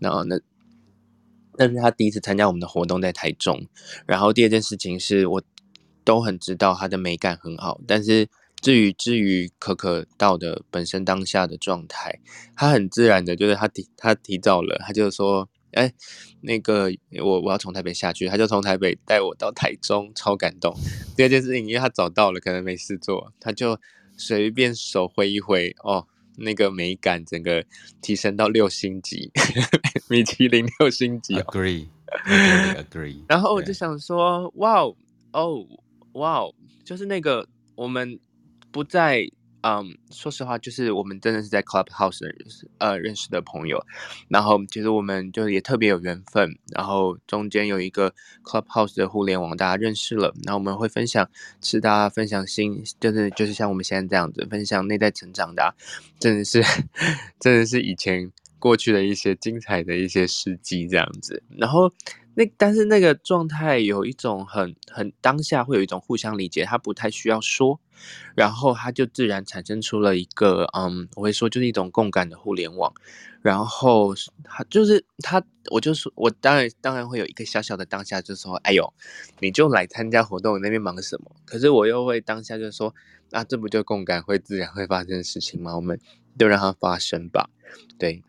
[0.00, 0.24] 然后
[1.58, 1.68] 那。
[1.68, 3.66] 但是他第一次参加我们的活动在台中，
[4.06, 5.42] 然后第二件事情是我
[6.04, 8.26] 都很知道他的美感很好，但是
[8.62, 12.20] 至于至于可可道的本身当下的状态，
[12.56, 15.92] 他很自然的就是他提他提早了，他就说，哎，
[16.40, 16.90] 那个
[17.22, 20.74] 我我要从台北下去，他就从台北带我到台中，超感动。
[21.14, 23.78] 第二件事情，因为他早到了，可能没事做，他就
[24.16, 26.06] 随便手挥一挥，哦。
[26.38, 27.64] 那个美感整个
[28.00, 29.30] 提升到六星级，
[30.08, 31.34] 米其林六星级。
[31.34, 33.18] Agree，agree。
[33.28, 34.80] 然后我就想说，哇
[35.32, 35.66] 哦，
[36.12, 38.18] 哇哦，就是那个我们
[38.70, 39.28] 不再。
[39.62, 43.84] 嗯，说实话，就是我们真的是在 Clubhouse 认识呃认识的朋友，
[44.28, 51.28] 然后其实我们就也特别有缘分，然后中间有一个 Clubhouse 的互联网，大家认识了，然后我们会分享，
[51.60, 55.74] 是大家分享心，就是就是像我们现在这样子分享内在成长的，
[56.20, 56.62] 真的是
[57.40, 61.92] 真的是以前过去的一些精彩的一些事迹这样子，然后。
[62.38, 67.80] 那但是那个状态有一种很很当下会有一种互相理解，他不太需要说，
[68.36, 72.92] 然后他就自然产生出了一个嗯，我会说就是一种共感的互联网，
[73.42, 78.94] 然后他就是他，我就说我当然当然会有一个小小的当下，就说哎呦，
[79.40, 81.32] 你就来参加活动，那边忙什么？
[81.44, 82.94] 可是我又会当下就说，
[83.30, 85.74] 那、啊、这不就共感会自然会发生的事情吗？
[85.74, 85.98] 我们
[86.38, 87.50] 就让它发生吧，
[87.98, 88.22] 对。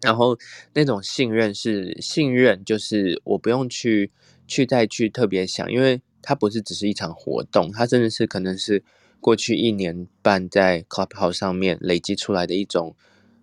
[0.00, 0.38] 然后
[0.74, 4.12] 那种信任是信任，就是我不用去
[4.46, 8.84] 去再去特别想，因为它不是只是一场活动，它真的是可能是
[9.20, 12.94] 过去一年半在 Clubhouse 上面累积出来的一种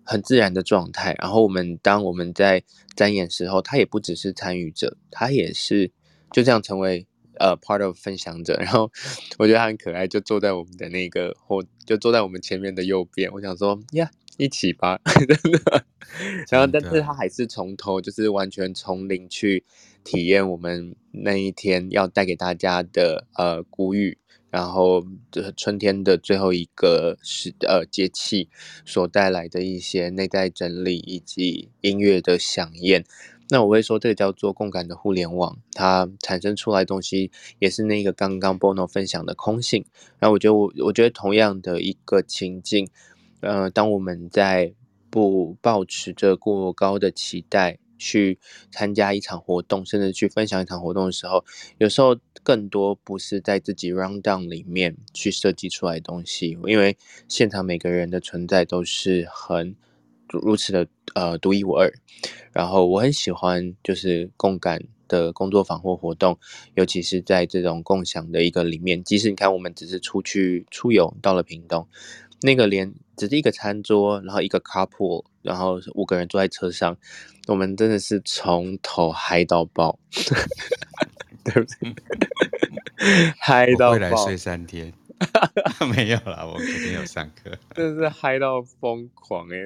[0.02, 1.14] 很自然的状态。
[1.20, 2.62] 然后我们当我们在
[2.94, 5.92] 展演时候，他也不只是参与者，他也是
[6.32, 7.06] 就这样成为
[7.38, 8.56] 呃 part of 分享者。
[8.58, 8.90] 然后
[9.36, 13.30] 我觉得他很可爱，就坐在我们的那个或就坐在我们前面的右边。
[13.32, 14.10] 我想说呀。
[14.36, 15.84] 一起吧， 真的。
[16.48, 19.64] 然后，但是他还是从头，就是完全从零去
[20.04, 24.16] 体验我们那一天要带给大家的呃古语，
[24.50, 25.04] 然后
[25.56, 28.48] 春天的最后一个是呃节气
[28.84, 33.04] 所带来的一些内在整理以及音乐的响宴。
[33.48, 39.84] 那我会说，这个叫做共感的互联网，它产生出来的东西也是那个刚刚 Bono 分享的空性。
[40.18, 42.88] 然后我觉得我我觉得同样的一个情境。
[43.46, 44.74] 呃，当我们在
[45.08, 48.38] 不抱持着过高的期待去
[48.70, 51.44] 参加一场活动，甚至去分享一场活动的时候，
[51.78, 56.96] 有时候更多不是在自己 run down 里面去设计出来的东西，因为
[57.28, 59.74] 现场每个人的存在都是很
[60.28, 61.90] 如此的呃独一无二。
[62.52, 66.38] 然后我很喜欢就是共感的工作坊或活动，
[66.74, 71.88] 尤其是在这种共享的一个里面，即使你看我们只是出去出游到了屏东，
[72.42, 72.92] 那个连。
[73.16, 76.96] 只是一个餐桌，然后一个 carpool，然后五个人坐在车上，
[77.48, 79.98] 我们真的是从头嗨到爆，
[81.44, 81.94] 对不对？
[83.38, 83.92] 嗨到爆！
[83.92, 84.92] 未来睡三天，
[85.94, 87.50] 没有啦，我肯定有上课。
[87.74, 89.56] 真的是嗨到疯狂哎！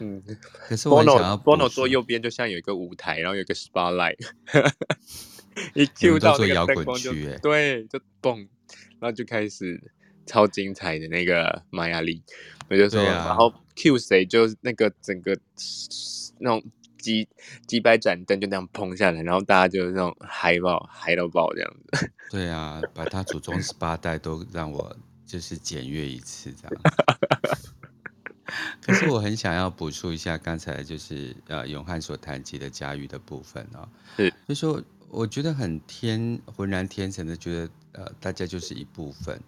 [0.00, 4.16] 嗯，可是我想要 Bono 坐右边，就像有一个舞台，然后有一个 spotlight，
[5.74, 8.46] 一 Q 到那个灯光就对，就嘣，
[9.00, 9.80] 然后就开始。
[10.26, 12.22] 超精彩的那个玛雅历，
[12.68, 15.38] 我就说，啊、然后 Q 谁就那个整个
[16.38, 16.62] 那种
[16.98, 17.28] 几
[17.66, 22.10] 几百盏灯就那样砰下来，然后大家就那种嗨爆嗨到爆这样子。
[22.30, 26.82] 对啊，把他祖宗十八代都让我就是检阅一次这样。
[28.82, 39.40] 可是我很想要补述一下刚才就是呃永汉所谈及的家喻的部分啊、哦，是，就说我觉得很天浑然天成的觉得呃大家就是一部分。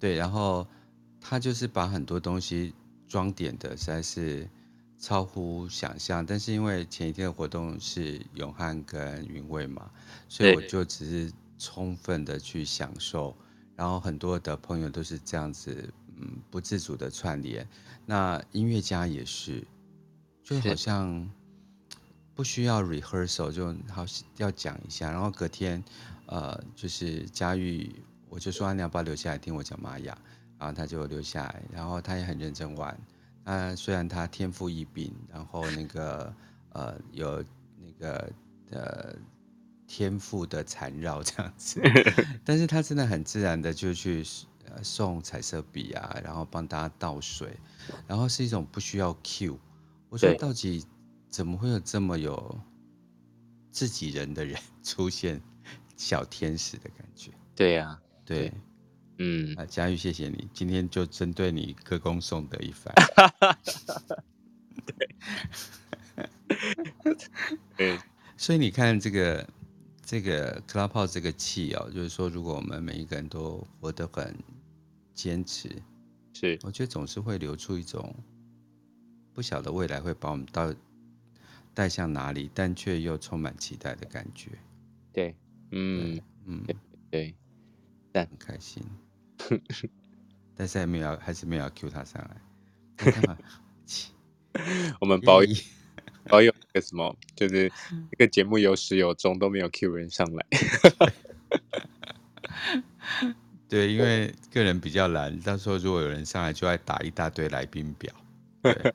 [0.00, 0.66] 对，然后
[1.20, 2.72] 他就是把很多东西
[3.08, 4.48] 装点的实在是
[4.98, 9.90] 超乎想象，但是因为前一天的活动是永汉跟云蔚嘛，
[10.28, 13.36] 所以我就只是充分的去享受，
[13.74, 17.68] 然后很多的朋友都是这样子，嗯，不自主的串联，
[18.06, 19.66] 那音乐家也是，
[20.44, 21.28] 就好像
[22.34, 24.04] 不需要 rehearsal 就好
[24.36, 25.82] 要讲一下，然后隔天，
[26.26, 27.90] 呃，就是嘉玉。
[28.28, 30.16] 我就说你要不要留下来听我讲玛雅，
[30.58, 32.98] 然后他就留下来，然后他也很认真玩。
[33.44, 36.34] 那虽然他天赋异禀，然后那个
[36.70, 37.42] 呃有
[37.78, 38.30] 那个
[38.70, 39.14] 呃
[39.86, 41.80] 天赋的缠绕这样子，
[42.44, 44.22] 但是他真的很自然的就去
[44.66, 47.56] 呃送彩色笔啊，然后帮大家倒水，
[48.06, 49.56] 然后是一种不需要 cue。
[50.10, 50.84] 我说到底
[51.30, 52.60] 怎么会有这么有
[53.70, 55.40] 自己人的人 出现，
[55.96, 57.30] 小天使的感觉？
[57.54, 58.02] 对呀、啊。
[58.28, 58.52] 对，
[59.16, 62.94] 嗯，啊，佳玉，谢谢你，今天就针对你歌功颂德一番。
[67.74, 67.98] 对，
[68.36, 69.48] 所以你看这个
[70.04, 74.36] 这个 Clubhouse 这个气哦，就是说，如果我们每一个人都活得很
[75.14, 75.70] 坚持，
[76.34, 78.14] 是，我觉得总是会流出一种
[79.32, 80.74] 不晓得未来会把我们到
[81.72, 84.50] 带向哪里，但却又充满期待的感觉。
[85.14, 85.34] 对，
[85.70, 86.62] 嗯，嗯，
[87.10, 87.34] 对。
[88.12, 88.82] 但很开心，
[90.56, 92.36] 但是还没有，还是没有 Q 他上来。
[95.00, 95.54] 我们保有
[96.24, 97.70] 保有个什么，就是
[98.10, 100.46] 这个节目有始有终都没有 Q 人上来。
[103.68, 108.12] 对，因为个人比较懒，到时候如果有人上来，就要打一大堆来宾表。
[108.62, 108.94] 对，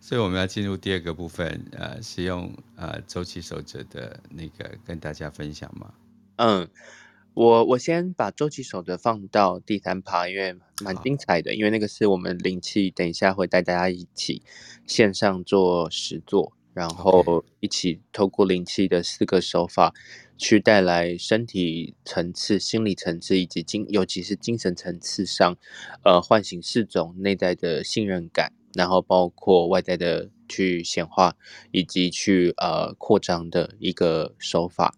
[0.00, 5.92] 所以我们要进入第二个部分，呃，使用呃周期守则的那个跟大家分享嘛。
[6.44, 6.68] 嗯，
[7.34, 14.42] 我我先把周棋手的放到第三趴，因为蛮精彩的，因为那个是我们灵气，等一下会带大家一起
[14.84, 19.94] 线上做实做，然后一起透过灵气的四个手法，
[20.36, 25.56] 去带来身体层次、心理层次以及精，尤其是精神层次上，
[26.02, 31.36] 呃，唤醒四种内在的信任感，然后包括外在的去显化
[31.70, 34.92] 以及去呃扩张的一个手法。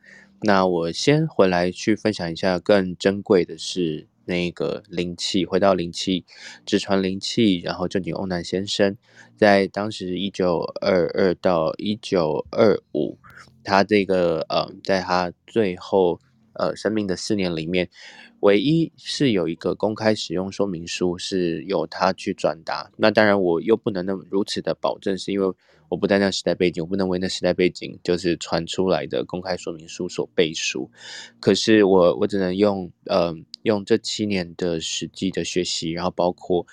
[0.46, 6.26] 那我先回来去分享一下，更珍贵的是那个灵气，回到灵气，
[6.66, 8.94] 只传灵气，然后正井欧南先生
[9.38, 13.16] 在当时一九二二到一九二五，
[13.62, 16.20] 他这个呃，在他最后
[16.52, 17.88] 呃生命的四年里面，
[18.40, 22.90] 唯一是有一个公开使用说明书是由他去转达。
[22.98, 25.54] 那当然我又不能那么如此的保证，是因为。
[25.94, 30.90] 我不在那时代背景，我不能为那时代背景就是传出来的公开说明书所背书。
[31.38, 33.32] 可是我我只能用呃
[33.62, 36.66] 用这七年的实际的学习，然后包括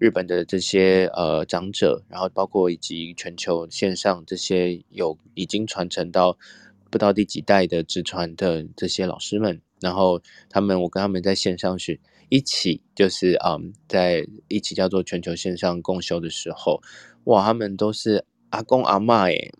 [0.00, 6.36] 日本的这些呃长者，然后包括以及全球线上这些有已经传承到
[6.90, 12.00] 不知道第几代的直传的这些老师们，然后他们我跟他们在线上学，
[12.30, 16.82] 一起就是嗯在一起叫做全球线上共修的时候，
[17.24, 19.52] 哇，他们都是阿公阿嬷耶，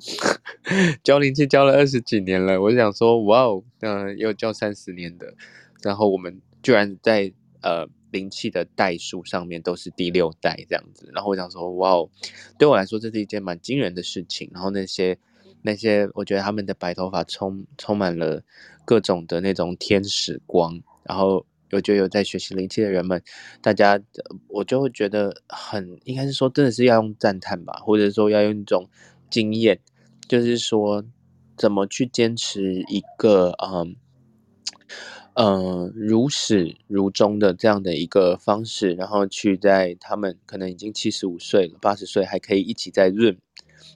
[1.03, 5.35] 教灵气教了二十几年了，我想说哇哦，嗯、呃，又教三十年的，
[5.83, 7.33] 然后我们居然在
[7.63, 7.87] 呃。
[8.13, 12.09] 灵气的代数上面都是第六代这样子，然后我想说，哇哦，
[12.57, 14.49] 对我来说这是一件蛮惊人的事情。
[14.55, 15.19] 然后那些
[15.61, 18.43] 那些，我觉得他们的白头发充充满了
[18.87, 20.81] 各种的那种天使光。
[21.03, 23.23] 然后我觉得有在学习灵气的人们，
[23.61, 24.01] 大家
[24.49, 28.89] 我就会觉得很应该是说，真的是要用赞叹吧，或者说要用一种
[29.31, 29.81] 经验，
[30.29, 31.05] 就是说
[31.57, 33.97] 怎么去坚持一个嗯。
[35.35, 43.37] 呃，如始如终的这样的一个方式，然后去在他们可能已经七十五岁了、八十岁，还可以一起在润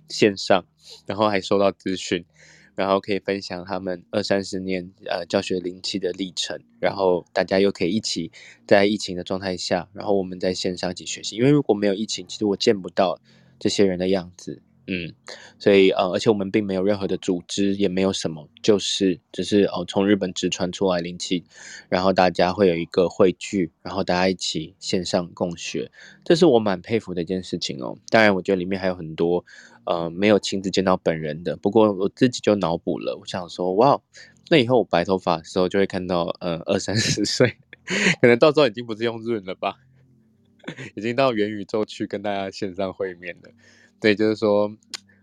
[0.07, 0.66] 线上，
[1.07, 2.27] 然后还收到资讯，
[2.75, 8.31] 然后可以分享他们二三十年呃教学灵气的历程，然后大家又可以一起
[8.66, 11.37] 在疫情的状态下，然后我们在线上一起学习。
[11.37, 13.21] 因为如果没有疫情，其实我见不到
[13.59, 14.62] 这些人的样子。
[14.93, 15.14] 嗯，
[15.57, 21.45] 所以呃，而且我们并没有任何的组织，也没有什么，就是只是哦，从日本直传出来灵气，
[21.89, 25.93] 然后大家会有一个汇聚，然后大家一起线上共学，
[26.25, 27.97] 这是我蛮佩服的一件事情哦。
[28.09, 29.45] 当然，我觉得里面还有很多
[29.85, 34.01] 呃没有亲自见到本人的，不过我自己就脑补了，我想说，哇，
[34.51, 37.57] 那以后我白头发的时候就会看到呃二三十岁，
[38.20, 39.76] 可能到时候已经不是用润了吧，
[40.97, 43.51] 已经到元宇宙去跟大家线上会面了。
[44.01, 44.76] 对，就是说，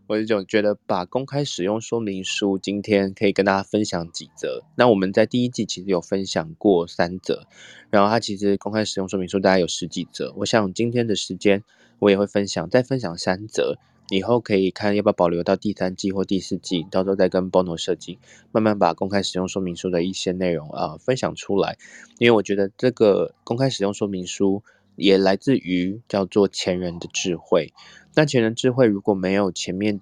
[0.08, 4.64] 我就觉得把公开使用说明书今天可以跟大家分享几则。
[4.76, 7.48] 那我们在第一季其实有分享过三则，
[7.90, 10.34] 然后它其实公开使用说明书大概有十几则。
[10.38, 11.64] 我想今天的时间
[12.00, 13.78] 我也会分享，再分享三则，
[14.10, 18.20] 以后可以看要不要保留到第三季或第四季，到时候再跟 Bono 设计
[18.52, 21.78] 慢慢把公开使用说明书的一些内容啊、分享出来。
[22.20, 24.64] 因为我觉得这个公开使用说明书
[24.96, 27.74] 也来自于叫做前人的智慧。
[28.16, 30.00] 那前人智慧如果没有前面，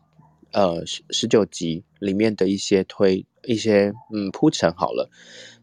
[0.51, 5.09] 呃十十九集里面的一些推一些嗯铺陈好了，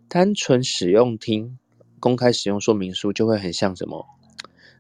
[0.09, 1.59] 单纯使用听
[1.99, 4.05] 公开使用说明书就会很像什么，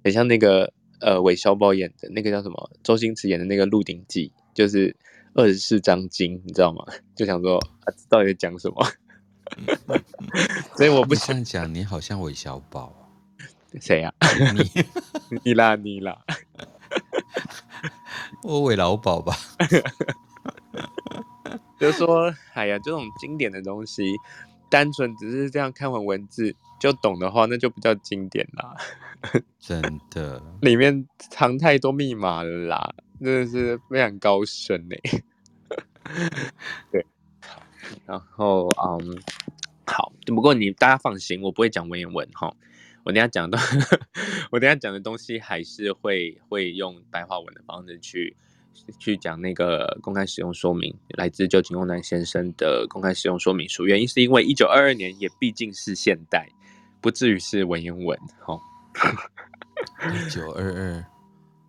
[0.04, 0.72] 很像那个
[1.02, 4.96] 呃韦小宝演的那个叫什么，周星驰演的那个《鹿鼎记》，就是
[5.34, 6.84] 二十四章经，你知道吗？
[7.14, 8.86] 就想说啊，到底在讲什么？
[10.76, 12.94] 所以我不想讲，你好像韦小宝，
[13.80, 14.12] 谁呀？
[14.54, 16.18] 你你啦你啦。
[18.42, 19.36] 我韦老宝吧，
[21.78, 24.04] 就是说，哎呀，这种经典的东西，
[24.72, 28.74] 单纯只是这样看完文字就懂的话，那就不叫经典啦。
[29.60, 34.96] 真的，里面藏太多密码了啦，真的是非常高深呢。
[36.90, 37.04] 对，
[38.06, 39.20] 然后嗯，
[39.86, 42.56] 好，不过你大家放心，我不会讲文言文哈。
[43.04, 43.58] 我等下讲的，
[44.50, 48.34] 我等下讲的东西还是会会用白话文的方式去
[48.98, 53.86] 去讲那个公开使用说明，来自旧井公男先生的公开使用说明书。
[53.86, 56.48] 原因是因为一九二二年也毕竟是现代，
[57.00, 58.18] 不至于是文言文。
[58.40, 58.58] 哈，
[60.14, 61.04] 一九二二，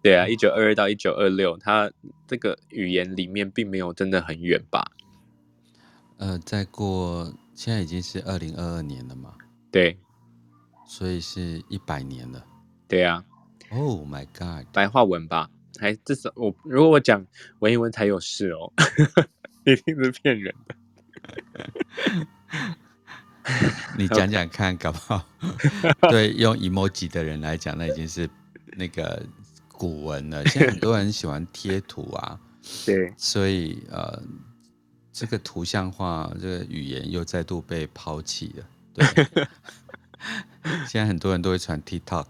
[0.02, 1.92] 对啊，一九二二到一九二六，它
[2.28, 4.92] 这个语言里面并没有真的很远吧？
[6.18, 9.36] 呃，再过现在已经是二零二二年了嘛？
[9.72, 9.98] 对。
[10.86, 12.46] 所以是一百年了，
[12.88, 13.24] 对啊。
[13.72, 15.50] Oh my god，白话文吧，
[15.80, 17.26] 还至少我如果我讲
[17.60, 18.72] 文言文才有事哦，
[19.66, 20.76] 一定是骗人的。
[23.98, 25.28] 你讲讲看，搞不好
[26.10, 28.30] 对用 emoji 的人来讲，那已经是
[28.78, 29.22] 那个
[29.68, 30.46] 古文了。
[30.48, 32.40] 现在很多人喜欢贴图啊，
[32.86, 34.22] 对，所以呃，
[35.12, 39.08] 这个图像化这个语言又再度被抛弃了，对。
[40.88, 42.28] 现在很多人都会传 TikTok，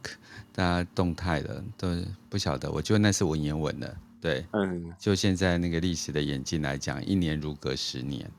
[0.54, 1.89] 大家动态的都
[2.30, 8.32] 不晓得，我觉得那是文言文的，对，嗯，就现在那个历史的演进来讲，一年如隔十年，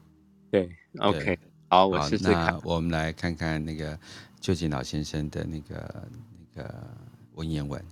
[0.50, 1.38] 对，对，OK，
[1.68, 2.46] 好，我试试看。
[2.46, 3.98] 那我们来看看那个
[4.40, 6.08] 旧景老先生的那个
[6.54, 6.74] 那个
[7.34, 7.84] 文言文。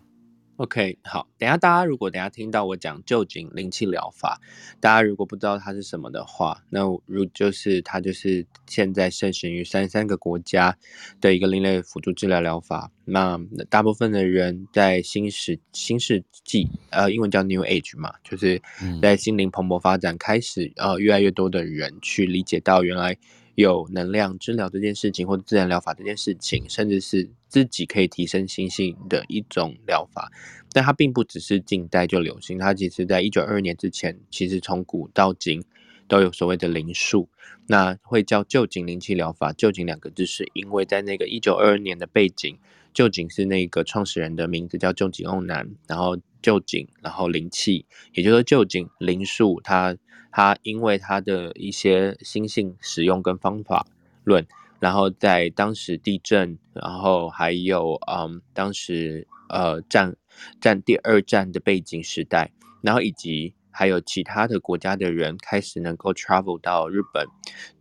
[0.63, 4.41] OK，好，等下大家如果等下听到我讲旧井灵气疗法，
[4.79, 10.79] 大家如果不知道它是什么的话，那如就是它就是现在盛行于三十三个国家
[11.21, 12.93] 的一个另类辅助治疗疗法。
[13.05, 13.37] 那
[13.69, 18.63] 大部分的人在新世新世纪，呃，英文叫 New Age 嘛，就是
[19.03, 23.19] 在心灵蓬勃发展开始，呃，越来越多的人去理解到原来
[23.55, 30.31] 有能量治疗这件事情，或者自然疗法这件事情，甚至是自己可以提升心性的一种疗法。
[30.73, 35.63] 但它并不只是近代就流行，它其实在一九二二年之前，其实从古到今
[36.09, 37.29] 都有所谓的灵术。
[37.67, 42.59] 那会叫旧景灵气疗法，旧景两个字是因为在那个一九二二年的背景，
[42.93, 49.97] 旧井是那个创始人的名字叫旧井瓮男，然后旧井，然后灵气，也就是说旧井灵树，它
[50.31, 53.87] 它因为它的一些心性使用跟方法
[54.25, 54.47] 论，
[54.81, 60.17] 然后在当时地震，然后还有嗯当时呃战
[60.61, 63.55] 战第二战的背景时代，然后以及。
[63.75, 67.27] 还有其他的国家的人开始能够 travel 到日本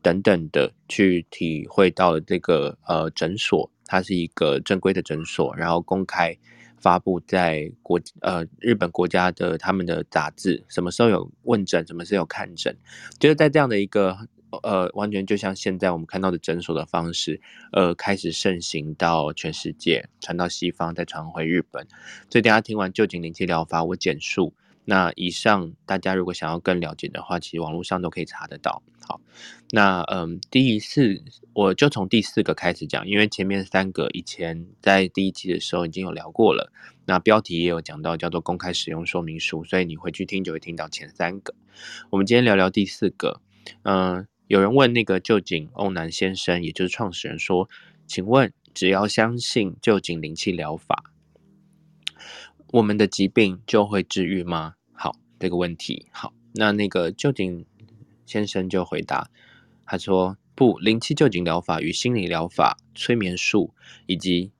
[0.01, 6.37] 等等的，去体会到这个呃诊所，它是一个正规的诊所，然后公开
[6.77, 12.73] 发布在国呃日本国家的他们的杂志，什么时候有问诊，什么时候有看诊，
[13.19, 14.17] 就是在这样的一个
[14.63, 17.41] 呃完全就像现在我们看到的诊所的方式，
[17.73, 21.85] 呃开始盛行到全世界，传到西方，再传回日本。
[22.29, 24.53] 所以大家听完旧井灵气疗法，我简述。
[24.85, 28.81] 那以上大家如果想要更了解的话，其实网络上都可以查得到。
[29.07, 29.19] 好，
[29.71, 31.23] 那嗯，第一次
[31.53, 36.71] 我就从第四个开始讲，因为前面三个以前在第一期的时候已经有聊过了，
[37.05, 41.53] 那标题也有讲到叫做公开使用说明书，所以你回去听就会听到前三个。
[42.09, 43.41] 我们今天聊聊第四个。
[43.83, 47.69] 嗯，有人问那个旧井欧南先生，也就是创始人说，
[48.07, 51.11] 请问只要相信旧井灵气疗法，
[52.71, 54.75] 我们的疾病就会治愈吗？
[54.93, 56.33] 好，这个问题好。
[56.53, 57.65] 那那个臼井
[58.25, 59.29] 先生就回答，
[59.85, 63.73] 他说不，灵气救井疗法与心理疗法、催眠术
[64.05, 64.53] 以及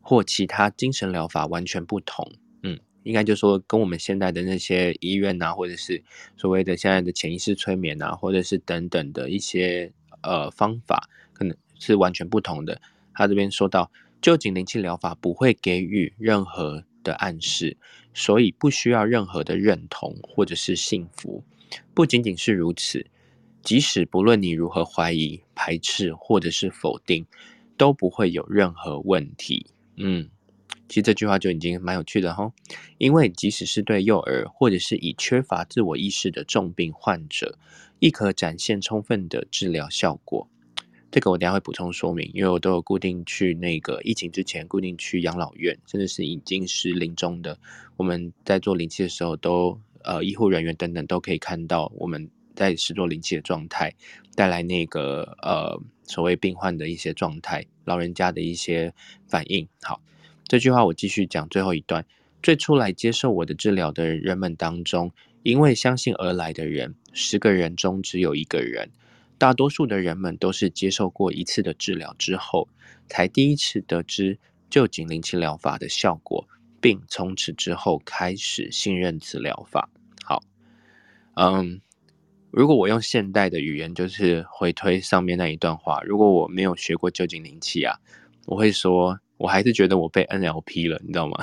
[0.00, 2.30] 或其他精神疗法完全不同。
[2.62, 6.04] 嗯，应该就说跟我们现在的那些医院呐、啊，或者是
[6.36, 9.92] 所谓的现在的潜意识催眠呐、啊，或者是等等的一些
[10.22, 12.80] 呃方法，可能是完全不同的。
[13.12, 13.90] 他这边说到，
[14.22, 16.84] 臼井灵气疗法不会给予任何。
[17.06, 17.76] 的暗示，
[18.12, 21.44] 所以不需要任何的认同或者是幸福。
[21.94, 23.06] 不仅仅是如此，
[23.62, 27.24] 即使不论你如何怀疑、排斥或者是否定，
[27.76, 29.68] 都不会有任何问题。
[29.96, 30.28] 嗯，
[30.88, 32.52] 其实这句话就已经蛮有趣的哈。
[32.98, 37.56] 因为即使是对幼儿或者是已缺乏自我意识的重病患者，
[38.00, 40.48] 亦可展现充分的治疗效果。
[41.16, 47.58] 这个我等下会补充说明，因为我都有固定去那个疫情之前固定去养老院，甚至是已经是临终的，
[47.96, 53.94] 我们在做灵气的时候都呃医护人员等等都可以看到我们在施做灵气的状态，
[54.34, 58.92] 带来那个呃所谓病患的一些状态，老人家的一些
[59.26, 59.66] 反应。
[59.80, 60.02] 好，
[60.46, 62.04] 这句话我继续讲最后一段，
[62.42, 65.10] 最初来接受我的治疗的人们当中，
[65.42, 68.90] 因为相信而来的人，十个人中只有一个人。
[69.38, 72.68] 大多数的人们都是接受过一次的治疗之后，
[73.08, 74.38] 才第一次得知
[74.70, 76.48] 旧井灵气疗法的效果，
[76.80, 79.88] 并从此之后开始信任此疗法。
[80.24, 80.42] 好，
[81.34, 81.80] 嗯，
[82.50, 87.98] 如果我用现代的语言，就是回推上面那一段话，如果我没有学过旧井灵气啊，
[88.46, 91.36] 我会说，我还是觉得我被 NLP 了，你知道吗？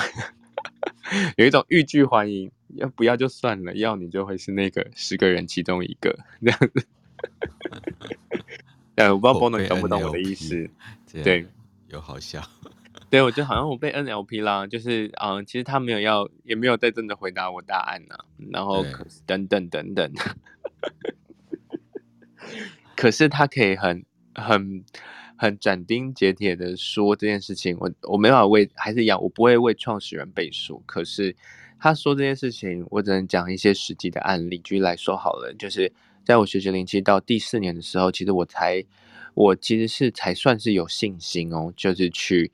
[1.38, 6.88] 有一种欲拒还迎，要不要就算了，要你就会是那个十个人其中一个这样子。
[8.96, 10.70] 哎，我不知道 Bono 懂不懂我的意思？
[11.24, 11.46] 对，
[11.88, 12.42] 有好笑。
[13.10, 18.26] 对，我就好像我被 NLP 啦，就是啊、嗯，其实他没有要，也没有在真的回答我答案呢、啊。
[18.52, 18.84] 然后
[19.26, 20.12] 等等等等，
[22.96, 24.06] 可是他可以很
[24.36, 24.84] 很
[25.36, 27.76] 很斩钉截铁的说这件事情。
[27.80, 30.82] 我我没办法为，还是一样，我不会为创始人背书。
[30.86, 31.36] 可是
[31.80, 35.92] 他说这件事情，我只能讲一些实际的案例，举例来说好了，就是。
[36.26, 38.82] 在我学习灵气到第四年的时候，其实我才，
[39.34, 42.50] 我其实是才算是有信心哦，就是去，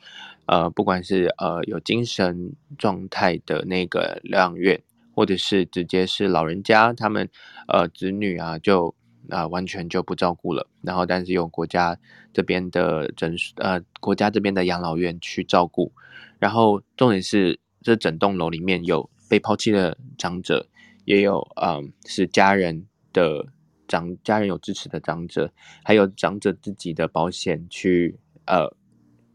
[0.47, 4.81] 呃，不管是呃有精神状态的那个疗养院，
[5.13, 7.29] 或者是直接是老人家他们，
[7.67, 8.95] 呃，子女啊，就
[9.29, 11.95] 啊、完全就不照顾了，然后但是有国家
[12.33, 15.91] 这边的诊，呃，国家这边的养老院去照顾，
[16.39, 20.67] 然后重点是这整栋楼里面有被抛弃的长者，
[21.05, 23.45] 也有嗯、是家人的。
[23.89, 25.51] 长家人有支持的长者，
[25.83, 28.73] 还有长者自己的保险去呃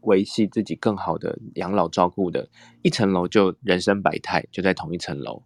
[0.01, 2.47] 维系自己更好的养老照顾的，
[2.81, 5.43] 一层楼就人生百态，就在同一层楼，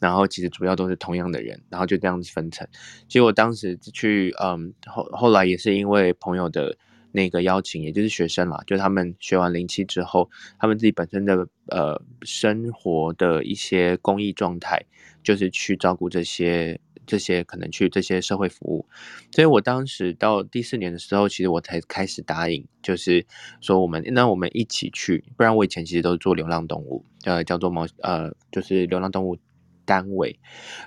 [0.00, 2.68] 然后其实主要都是同样的人，然后就这样子分层。
[3.08, 6.76] 其实我当时去嗯后后来也是因为朋友的
[7.12, 10.28] 那个邀请，也就是学生啦，就他们学完灵气之后，
[10.58, 14.84] 他们自己本身的呃生活的一些公益状态，
[15.22, 16.78] 就是去照顾这些。
[17.06, 18.86] 这些可能去这些社会服务。
[19.32, 23.26] 所以我当时到第四年的时候，其实我才开始答应，就是
[23.60, 29.36] 说我们那我们一起去，不然我以前其实都是做流浪动物，呃，叫做猫呃，就是流浪动物
[29.84, 30.38] 单位。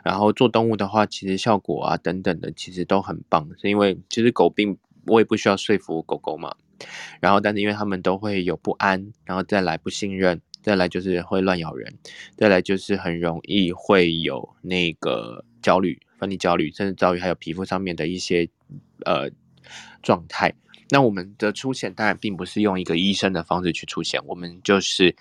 [0.04, 6.56] 然后做动物的话，其实效果啊等等的，其实都很棒，是因为其实狗病我也不需要说服狗狗嘛。
[7.20, 10.42] 然后，但是因为他们都会有不安，然后再来不信任。
[10.60, 11.94] 再来就是会乱咬人，
[12.36, 18.50] 再来就是很容易会有那个焦虑、分离焦虑，甚至遭遇还有皮肤上面的一些
[19.06, 19.30] 呃
[20.02, 20.54] 状态。
[20.90, 25.16] 那我们的出现当然并不是用一个医生的方式去出现，我们就是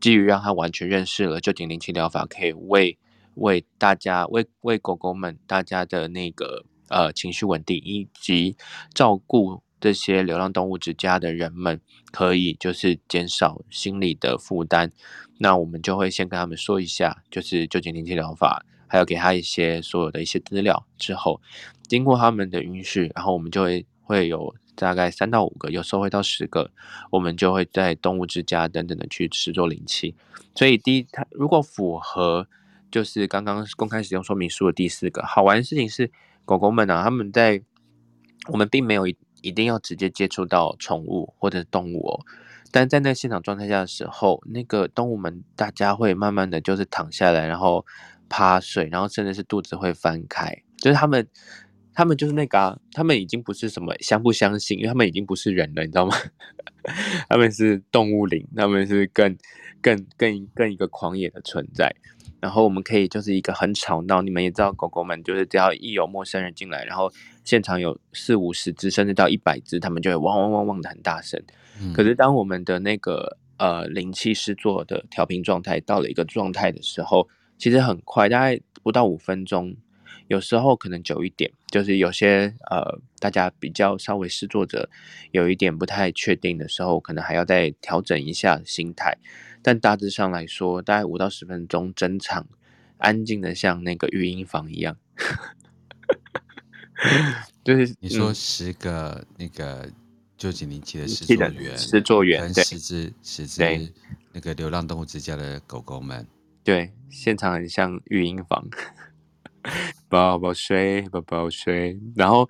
[0.00, 2.98] 基于让他完全认识了臼井灵气疗法，可以为
[3.34, 8.56] 为大家、为为狗狗们大家的那个呃情绪稳定以及
[8.94, 9.62] 照顾。
[9.82, 11.80] 这些流浪动物之家的人们
[12.12, 14.92] 可以就是减少心理的负担，
[15.38, 21.40] 那我们就会先跟他们说一下，就是臼井灵气疗法，还有给他一些所有的一些资料之后，
[21.88, 26.70] 经过他们的允许，然后我们就会会有大概三到五个，有时候会到十个，
[27.10, 30.14] 我们就会在动物之家等等的去施作灵气。
[30.54, 32.46] 所以第一，它如果符合
[32.90, 36.10] 就是刚刚公开使用说明书的第四个，好玩的事情是
[36.44, 37.62] 狗狗们啊，他们在
[38.48, 39.16] 我们并没有一。
[39.42, 42.20] 一定要直接接触到宠物或者动物哦，
[42.70, 47.86] 但在那现场状态下的时候，那个动物们大家会慢慢的就是躺下来，然后
[48.30, 51.28] 趴睡，然后甚至是肚子会翻开，就是他们，
[51.92, 56.16] 他们就是那个啊，他们已经不是什么相不相信，因为他们已经不是人了，你知道吗？
[57.28, 59.36] 他们是动物灵，他们是更
[59.82, 61.94] 更更更一个狂野的存在。
[62.40, 67.12] 然后我们可以就是一个很吵闹，你们也知道，狗狗们就是只要一有陌生人进来，然后
[67.44, 71.38] 现场有四五十只，甚至到一百只，他们就会汪汪汪汪的很大声。
[71.82, 77.28] 嗯、可是当我们的那个呃灵气师做的调频状态到了一个状态的时候，
[77.60, 79.76] 其实很快，大概不到五分钟，
[80.28, 84.88] 有时候可能久一点，就是有些呃大家比较稍微试作者
[85.30, 89.18] 有一点不太确定的时候，可能还要再调整一下心态。
[89.62, 92.46] 但大致上来说，大概五到十分钟，整场
[92.96, 94.96] 安静的像那个育婴房一样。
[97.62, 99.86] 就是你说十个那个
[100.38, 103.92] 臼井灵气的试作员，试作员跟十只十只
[104.32, 106.26] 那个流浪动物之家的狗狗们，
[106.70, 108.68] 对，现场很像育婴房，
[110.08, 112.48] 宝宝睡，宝宝睡，然后。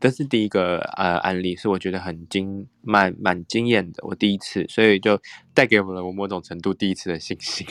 [0.00, 5.20] 这是第一个呃案例，是我觉得很惊蛮蛮惊艳的，我第一次，所以就
[5.52, 7.66] 带给我了我某种程度第一次的信心。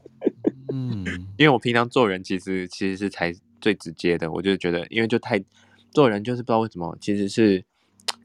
[0.72, 1.04] 嗯，
[1.36, 5.44] 因为我平常做人其实其实是才最直接的，我就觉得，因为就太
[5.90, 7.62] 做人就是不知道为什么，其实是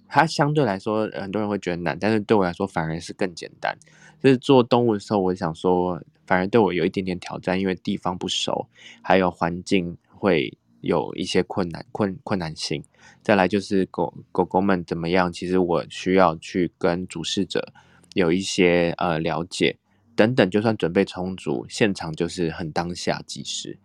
[0.08, 3.78] 它相对来说很多人会觉得难，但是对我来说反而是更简单。
[4.24, 8.68] 就是做动物的时候，我想说反而对我有一点点挑战，因为地方不熟，
[9.02, 12.84] 还有环境会有一些困难困困难性。
[13.24, 15.34] 再来就是狗狗狗们怎么样？
[15.34, 17.74] 其实我需要去跟主事者
[18.14, 19.78] 有一些呃了解
[20.16, 23.80] 等等，就算准备充足，现场就是很当下即时。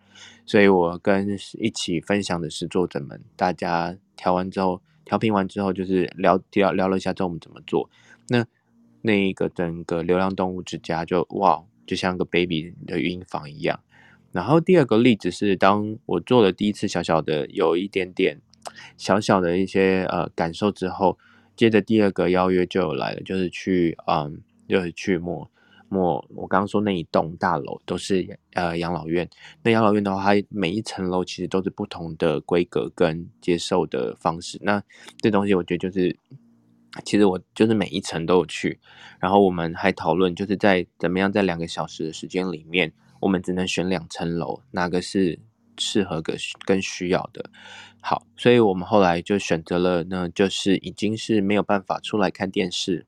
[0.45, 7.89] 所以我跟一起分享的是作者们，大家调完之后，调频完之后，就是聊聊聊了一下之后我们怎么做。
[8.27, 8.45] 那
[9.01, 13.79] 那一个整个流浪动物之家就哇，就像个 baby 的育婴房一样。
[14.31, 18.41] 然后第二个例子是，当我做了第一次小小的有一点点。
[18.97, 21.17] 小小的一些呃感受之后，
[21.53, 25.51] 接着第二个邀约就有来了，就是去嗯，就是去摸
[25.89, 29.29] 摸我刚刚说那一栋大楼都是呃养老院。
[29.63, 34.57] 那养老院的话，它每一层楼其实都是不同的规格跟接受的方式。
[34.61, 34.81] 那
[35.17, 36.17] 这东西我觉得就是，
[37.03, 38.79] 其实我就是每一层都有去，
[39.19, 45.39] 然后我们还讨论就是在怎么样在两个小时的时间里面，我们只能选两层楼，哪个是
[45.77, 47.49] 适合跟跟需要的。
[47.99, 53.05] 好，所以我们后来就选择了呢，就是已经是没有办法出来看电视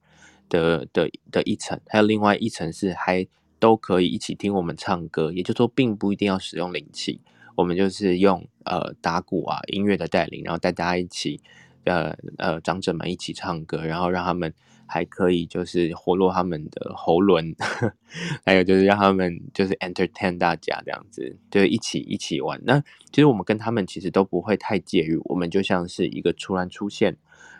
[0.50, 3.28] 的的的一层，还有另外一层是还
[3.60, 7.22] 都可以一起听我们唱歌，也就是说，并不一定要使用灵气，
[7.56, 11.42] 我们就是用呃打鼓啊音乐的带领，然后大家一起
[11.86, 14.54] 呃呃长者们一起唱歌，然后让他们。
[14.88, 17.56] 还可以，就是活络他们的喉轮，
[18.46, 22.62] 还有就是让他们就是 entertain 大家这样子，就一起一起玩。
[22.64, 22.80] 那
[23.12, 27.18] 其实我们跟他们其实都不会太介入，我们就像是一个突然出现，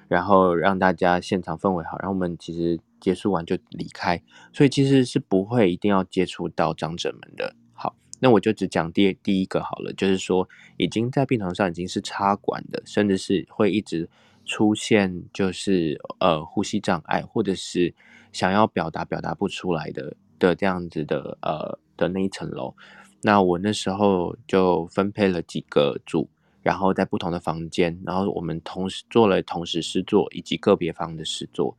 [0.08, 4.22] 然后让大家现场氛围好，然后我们其实结束完就离开，
[4.54, 7.56] 所以其实是不会一定要接触到长者们的。
[8.26, 14.10] 那我就只讲第第一个好了，就是说已经在病床上已经是插管的，甚至是会一直。
[14.48, 17.92] 出现就是呃呼吸障碍，或者是
[18.32, 22.76] 想要表达表达不出来的的这样子的呃的那一层楼，
[23.24, 26.30] 那我那时候就分配了几个组，
[26.62, 31.76] 然后在不同的房间，然后我们同时做了同时施作以及个别房的施作。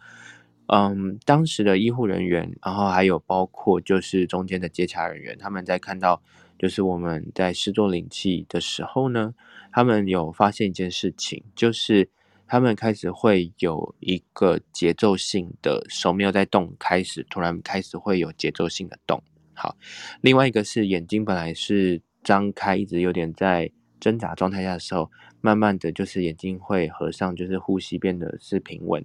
[0.69, 6.21] 嗯，当时的医护人员，然后还有包括就是中间的接洽人员，他们在看到
[6.59, 9.35] 就是我们在试做灵气的时候呢，
[9.71, 12.09] 他们有发现一件事情，就是
[12.49, 19.23] 他们开始会有一个节奏性的手没有在动，开始突然开始会有节奏性的动。
[19.55, 19.77] 好，
[20.21, 25.11] 另外一个是眼睛本来是张开，一直有点在挣扎状态下的时候，
[25.41, 29.05] 慢慢的就是眼睛会合上，就是呼吸变得是平稳。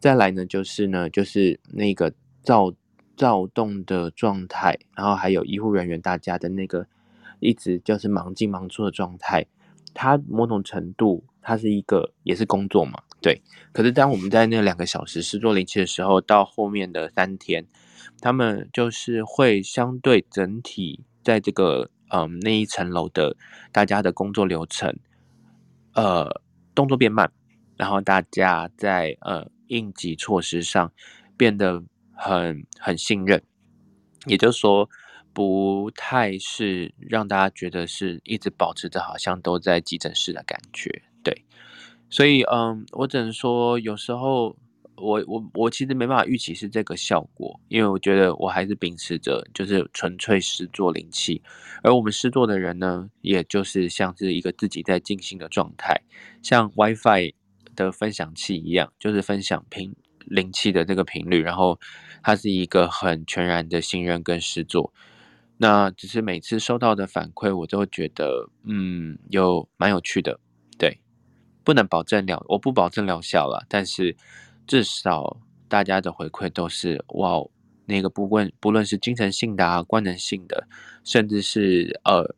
[0.00, 2.72] 再来呢，就是呢，就是那个躁
[3.16, 6.86] 躁动的状态，然后还有医护人员大家的那个
[7.38, 9.44] 一直就是忙进忙出的状态，
[9.92, 13.42] 它某种程度它是一个也是工作嘛，对。
[13.72, 17.66] 可是当我们在那两个小时施作灵气的时候，到后面的三天，
[18.22, 23.36] 他们就是会相对整体在这个嗯那一层楼的
[23.70, 24.98] 大家的工作流程，
[25.92, 26.40] 呃
[26.74, 27.30] 动作变慢，
[27.76, 29.46] 然后大家在呃。
[29.70, 30.92] 应急措施上
[31.36, 33.42] 变得很很信任，
[34.26, 34.90] 也就是说，
[35.32, 41.44] 不太是让大家觉得是一直保持着好像都在急诊室的感觉，对。
[42.10, 44.56] 所以，嗯，我只能说，有时候
[44.96, 51.40] 我我我其实没办法预期是这个效果，因为我觉得我还是秉持着就是纯粹是做灵气，
[51.82, 56.02] 而我们施作的人呢，也就是像是一个自己在静心的状态，
[56.42, 57.34] 像 WiFi。
[57.84, 59.94] 的分享器一样，就是分享频
[60.26, 61.78] 灵气的这个频率，然后
[62.22, 64.92] 它是一个很全然的信任跟施作。
[65.58, 70.40] 那只是每次收到的反馈，我都会觉得嗯，有蛮有趣的。
[70.78, 71.00] 对，
[71.62, 74.16] 不能保证疗，我不保证疗效了，但是
[74.66, 77.44] 至少大家的回馈都是哇，
[77.84, 80.66] 那个不问不论是精神性的啊，官能性的，
[81.04, 82.34] 甚至是呃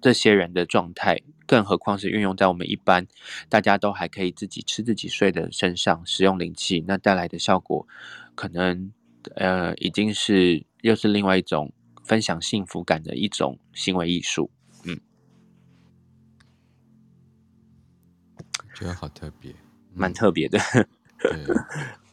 [0.00, 1.22] 这些人的状态。
[1.46, 3.06] 更何况是运用在我们一般
[3.48, 7.88] 大家都还可以自己吃自己睡的身上使用灵气，那带来的效果，
[8.34, 8.92] 可能
[9.36, 11.72] 呃已经是又是另外一种
[12.04, 14.50] 分享幸福感的一种行为艺术。
[14.84, 15.00] 嗯，
[18.74, 19.54] 觉得好特别，
[19.94, 20.58] 蛮特别的。
[21.18, 21.46] 对，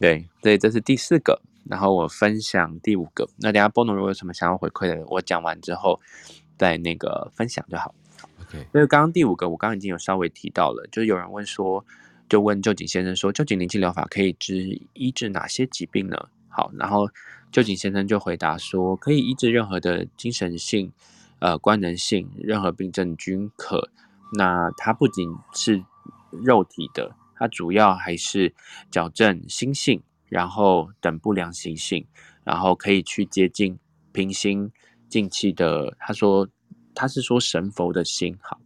[0.00, 3.28] 对，所以这是第四个，然后我分享第五个。
[3.36, 6.00] 那等下波农如果有什么想要回馈的，我讲完之后
[6.56, 7.94] 再那个分享就好。
[8.40, 8.70] Okay.
[8.72, 11.84] 所以刚刚第五个，我刚刚已经有稍微提到了，就是有人问说，
[12.28, 16.28] 就问臼井先生说，臼井灵气疗法可以治医治哪些疾病呢？
[16.48, 17.08] 好，然后
[17.52, 20.92] 臼井先生就回答说，可以医治任何的精神性、
[21.40, 23.90] 呃，官能性，任何病症均可。
[24.32, 25.84] 那它不仅是
[26.30, 28.54] 肉体的，它主要还是
[28.90, 32.06] 矫正心性，然后等不良习性，
[32.44, 33.78] 然后可以去接近
[34.12, 34.72] 平心
[35.16, 35.96] 静气的。
[35.98, 36.48] 他说。
[36.98, 38.58] 他是说神佛的心好，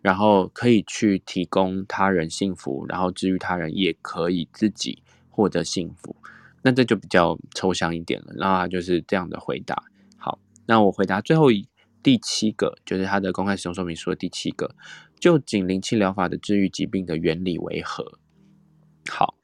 [0.00, 6.16] 然后可以去提供他人幸福，然后治愈他人，也可以自己获得幸福。
[6.62, 8.32] 那这就比较抽象一点了。
[8.38, 9.76] 那他就是这样的回答。
[10.16, 11.68] 好，那我回答最后一
[12.02, 14.74] 第七个，就是他的公开使用说明书的第七个，
[15.20, 18.18] 臼井灵气疗法的治愈疾病的原理为何？
[19.10, 19.34] 好，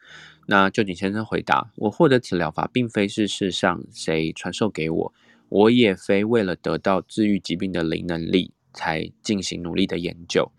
[0.46, 5.12] 那旧井先生回答：我获得此疗法，并非是世上谁传授给我。
[5.50, 10.50] 我也非为了得到治愈疾病的灵能力才进行努力的研究。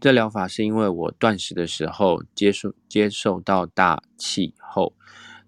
[0.00, 4.94] 这疗法是因为我断食的时候接受接受到大气后，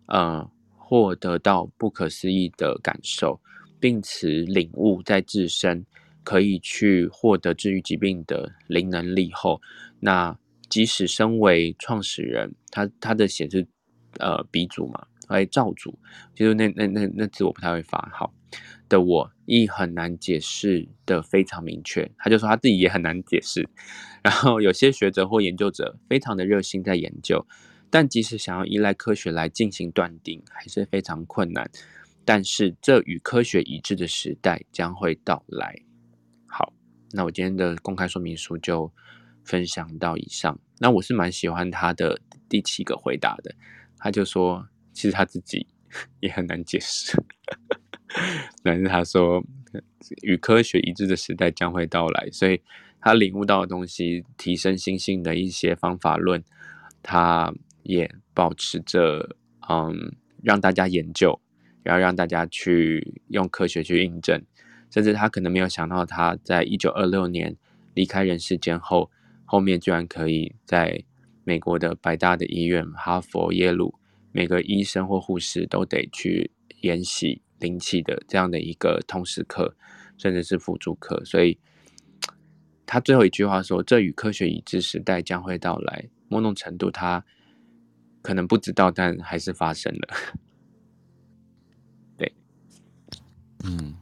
[0.06, 3.40] 呃，获得到不可思议的感受，
[3.78, 5.86] 并此领悟在自身
[6.24, 9.60] 可以去获得治愈疾病的灵能力后，
[10.00, 10.36] 那
[10.68, 13.64] 即使身为创始人，他他的写是
[14.18, 15.96] 呃鼻祖嘛，还造主，
[16.34, 18.34] 就是那那那那字我不太会发好。
[18.90, 23.66] 的我亦很难解释的非常明确，他就说他自己也很难解释。
[24.22, 27.46] 然后有些学者或研究者非常的热心在研究，
[27.88, 31.70] 但即使想要依赖科学来进行断定，还是非常困难。
[32.24, 35.74] 但是这与科学一致的时代将会到来。
[36.46, 36.74] 好，
[37.12, 38.92] 那我今天的公开说明书就
[39.44, 40.60] 分享到以上。
[40.78, 43.54] 那我是蛮喜欢他的第七个回答的，
[43.96, 45.66] 他就说其实他自己
[46.20, 47.16] 也很难解释。
[48.62, 49.42] 但是他说，
[50.22, 52.60] 与科学一致的时代将会到来，所以
[53.00, 56.42] 他领悟到的东西，提升心性的一些方法论，
[57.02, 57.52] 他
[57.82, 59.36] 也保持着
[59.68, 61.40] 嗯，让大家研究，
[61.82, 64.42] 然后让大家去用科学去印证，
[64.90, 67.56] 甚至他可能没有想到，他在一九二六年
[67.94, 69.10] 离开人世间后，
[69.44, 71.04] 后面居然可以在
[71.44, 73.94] 美国的百大的医院，哈佛、耶鲁，
[74.32, 76.50] 每个医生或护士都得去
[76.80, 77.42] 研习。
[77.60, 79.76] 灵气的这样的一个通识课，
[80.18, 81.24] 甚至是辅助课。
[81.24, 81.58] 所以
[82.84, 87.24] 他最后一句话说：“这与科学已知时代将会到来。”某种程度，他
[88.22, 90.08] 可能不知道，但还是发生了。
[92.18, 92.32] 对，
[93.64, 93.94] 嗯，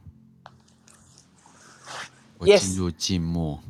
[2.37, 3.61] 我进入静默。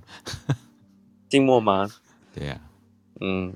[1.29, 1.89] 静默吗？
[2.33, 3.21] 对呀、啊。
[3.21, 3.53] 嗯。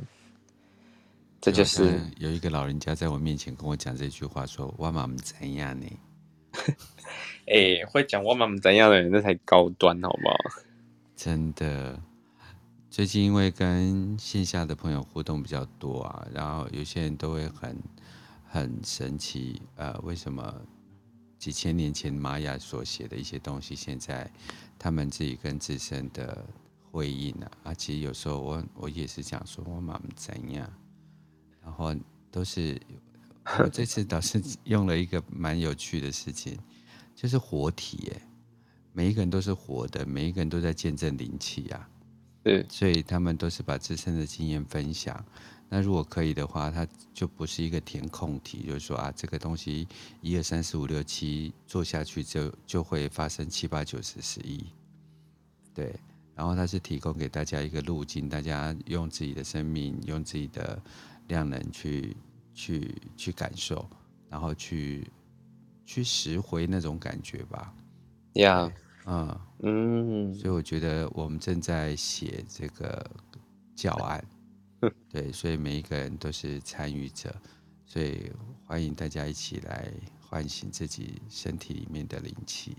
[1.41, 5.85] 这就是有一个老人家在我面前跟我讲这句话，说：“我妈妈怎样呢？”
[7.47, 10.35] 哎，会讲我妈妈怎样的人，那才高端，好不好？
[11.15, 12.01] 真的，
[12.89, 17.77] 最近因为跟线下的朋友互动比较多啊，然后有些人都会很
[18.47, 20.53] 很神奇，呃，为什么
[21.37, 24.29] 几千年前玛雅所写的一些东西，现在
[24.77, 26.45] 他们自己跟自身的
[26.91, 27.49] 回应呢？
[27.63, 30.71] 啊，其实有时候我我也是讲说，我妈妈怎样。
[31.63, 31.95] 然后
[32.29, 32.77] 都是，
[33.59, 36.57] 我 这次倒是用了一个蛮有趣的事情，
[37.13, 38.21] 就是活体耶，
[38.93, 41.89] 每一个人都是活的，每一个人都在见证灵气啊，
[42.41, 45.23] 对，所以他们都是把自身的经验分享。
[45.69, 49.87] 那如果可以的话，它就不是一个填空题，就是说啊，这个东西
[50.21, 54.63] 一二三四五六七做下去就就会发生七八九十十一，
[55.73, 55.93] 对，
[56.35, 60.81] 然后它是提供给大家一个路径，大家用自己的生命，用自己的。
[61.29, 62.13] 量能去
[62.53, 63.89] 去去感受，
[64.29, 65.07] 然后去
[65.85, 67.73] 去拾回那种感觉吧。
[68.33, 68.71] 呀，
[69.05, 73.05] 嗯嗯，所以我觉得我们正在写这个
[73.75, 74.23] 教案，
[75.09, 77.35] 对，所以每一个人都是参与者，
[77.85, 78.31] 所以
[78.65, 82.77] 欢迎大家一起来唤醒自己身体里面的灵气。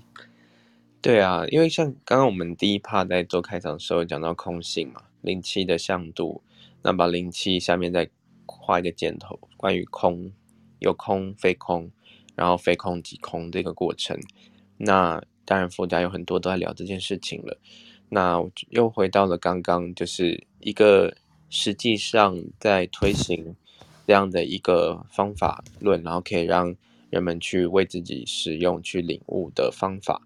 [1.01, 6.43] 对啊，因为像刚刚我们第一 part 在做开场的时候讲到空性嘛，灵气的向度，
[6.83, 8.09] 那把灵气下面再。
[8.47, 10.33] 画一个箭头，关于空，
[10.79, 11.91] 有空非空，
[12.35, 14.19] 然后非空即空这个过程。
[14.77, 17.59] 那当然，佛家有很多都在聊这件事情了。
[18.09, 18.39] 那
[18.71, 21.17] 又回到了刚刚，就是一个
[21.51, 23.55] 实际上在推行
[24.07, 26.75] 这样的一个方法论，然后可以让
[27.11, 30.23] 人们去为自己使用、去领悟的方法。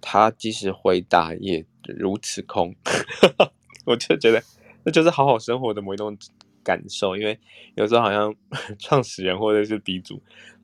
[0.00, 2.74] 他即使回答也如此空，
[3.84, 4.42] 我就觉得
[4.84, 6.16] 那就是好好生活的某一种。
[6.62, 7.38] 感受，因为
[7.76, 8.34] 有时候好像
[8.78, 10.22] 创始人或者是鼻祖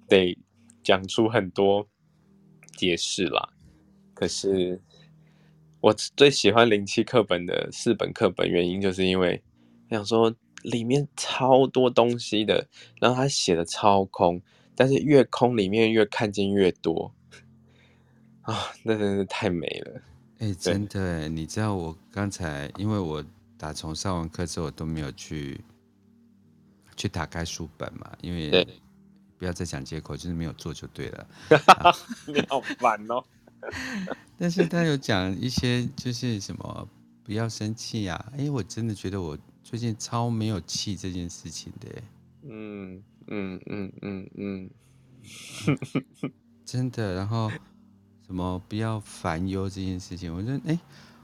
[0.09, 0.37] 得
[0.83, 1.89] 讲出很多
[2.77, 3.51] 解释啦。
[4.13, 4.81] 可是
[5.81, 9.43] 我最喜欢零七课本的四本课本，原因就是因为
[9.91, 12.69] 想说里面超多东西的，
[13.01, 14.41] 然后他写的超空，
[14.75, 17.15] 但是越空里面越看见越多
[18.43, 20.03] 啊，那真是太美了。
[20.39, 23.25] 哎、欸，真的，你知道我刚才因为我
[23.57, 25.61] 打从上完课之后我都没有去。
[26.97, 28.67] 去打开书本嘛，因为
[29.39, 31.27] 不要再讲借口，就是没有做就对了。
[32.27, 33.23] 你好烦哦。
[34.39, 36.89] 但是他有讲一些，就是什么
[37.25, 38.33] 不要生气啊。
[38.37, 41.89] 哎，我真的觉得我最近超没有气这件事情的。
[42.43, 44.71] 嗯嗯嗯嗯嗯，
[46.65, 47.15] 真的。
[47.15, 47.51] 然后
[48.27, 50.79] 什么不要烦忧这件事情，我觉得哎，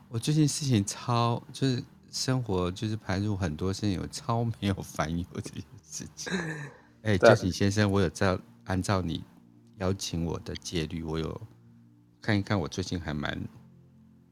[0.08, 1.82] 我最近事情超就是。
[2.10, 6.32] 生活就是排入很多事情，有超没有烦忧这件事情。
[7.02, 9.24] 哎、欸，就景先生，我有照按照你
[9.78, 11.40] 邀请我的戒律，我有
[12.20, 13.40] 看一看，我最近还蛮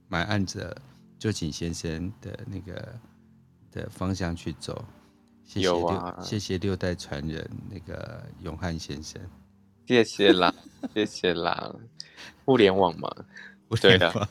[0.09, 0.77] 蛮按着
[1.19, 3.01] 就请先生的那个
[3.71, 4.85] 的方向去走。
[5.45, 9.19] 谢谢六，啊、谢谢六代传人那个永汉先生。
[9.87, 10.55] 谢谢啦，
[10.93, 11.75] 谢谢啦，
[12.45, 13.11] 互联网嘛，
[13.77, 14.29] 对的。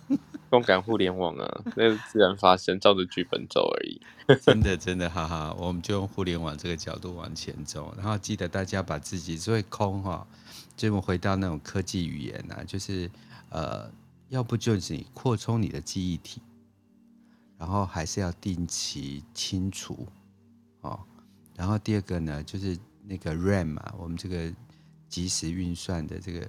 [0.49, 3.99] 共感互联网啊， 那是自然发生，照着剧本走而已。
[4.41, 10.25] 真的，真的，哈哈，我们就用互联网这个角度往前走，然后记得大家把自己所谓空哈，
[10.77, 13.11] 就我回到那种科技语言啊，就是
[13.49, 13.91] 呃，
[14.29, 16.41] 要不就是你扩充你的记忆体，
[17.57, 20.07] 然后还是要定期清除
[20.79, 20.97] 哦。
[21.57, 24.49] 然后第二个呢，就是那个 RAM 啊，我们这个
[25.09, 26.47] 即时运算的这个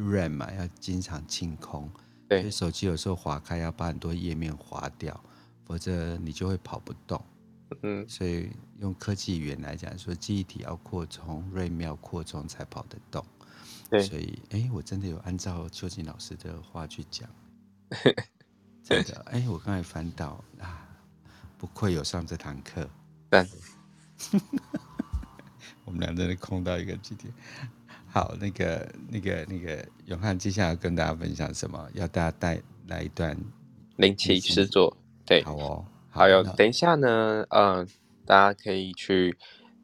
[0.00, 1.90] RAM 嘛，要经常清空。
[2.28, 5.20] 对，手机有时候划开要把很多页面划掉，
[5.64, 7.22] 否则你就会跑不动。
[7.82, 13.24] 嗯，所以用科技语言来讲，说记忆体要扩充，RAM 要扩充才跑得动。
[13.88, 17.28] 对，所以哎，我真的有按照邱静老师的话去讲。
[18.82, 20.88] 真的，哎，我刚才翻到啊，
[21.58, 22.88] 不愧有上这堂课。
[23.28, 23.46] 但
[25.84, 27.32] 我们俩真的空到一个极点。
[28.12, 31.88] 好，那个、那个、那个永汉，接下来要跟大家分享什么？
[31.94, 33.36] 要大家带来一段
[33.98, 35.84] 灵气诗作，对，好哦。
[36.10, 37.86] 好有，等一下呢，呃，
[38.26, 39.38] 大家可以去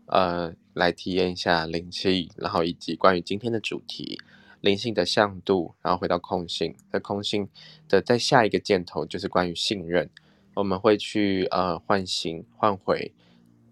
[0.07, 4.19] 呃来体验一下灵气，然后以及关于今天的主题，
[4.61, 6.75] 灵性的向度，然后回到空性。
[6.91, 7.49] 在空性
[7.89, 10.11] 的在下一个箭头就是关于信任，
[10.55, 13.13] 我们会去呃唤醒、唤回、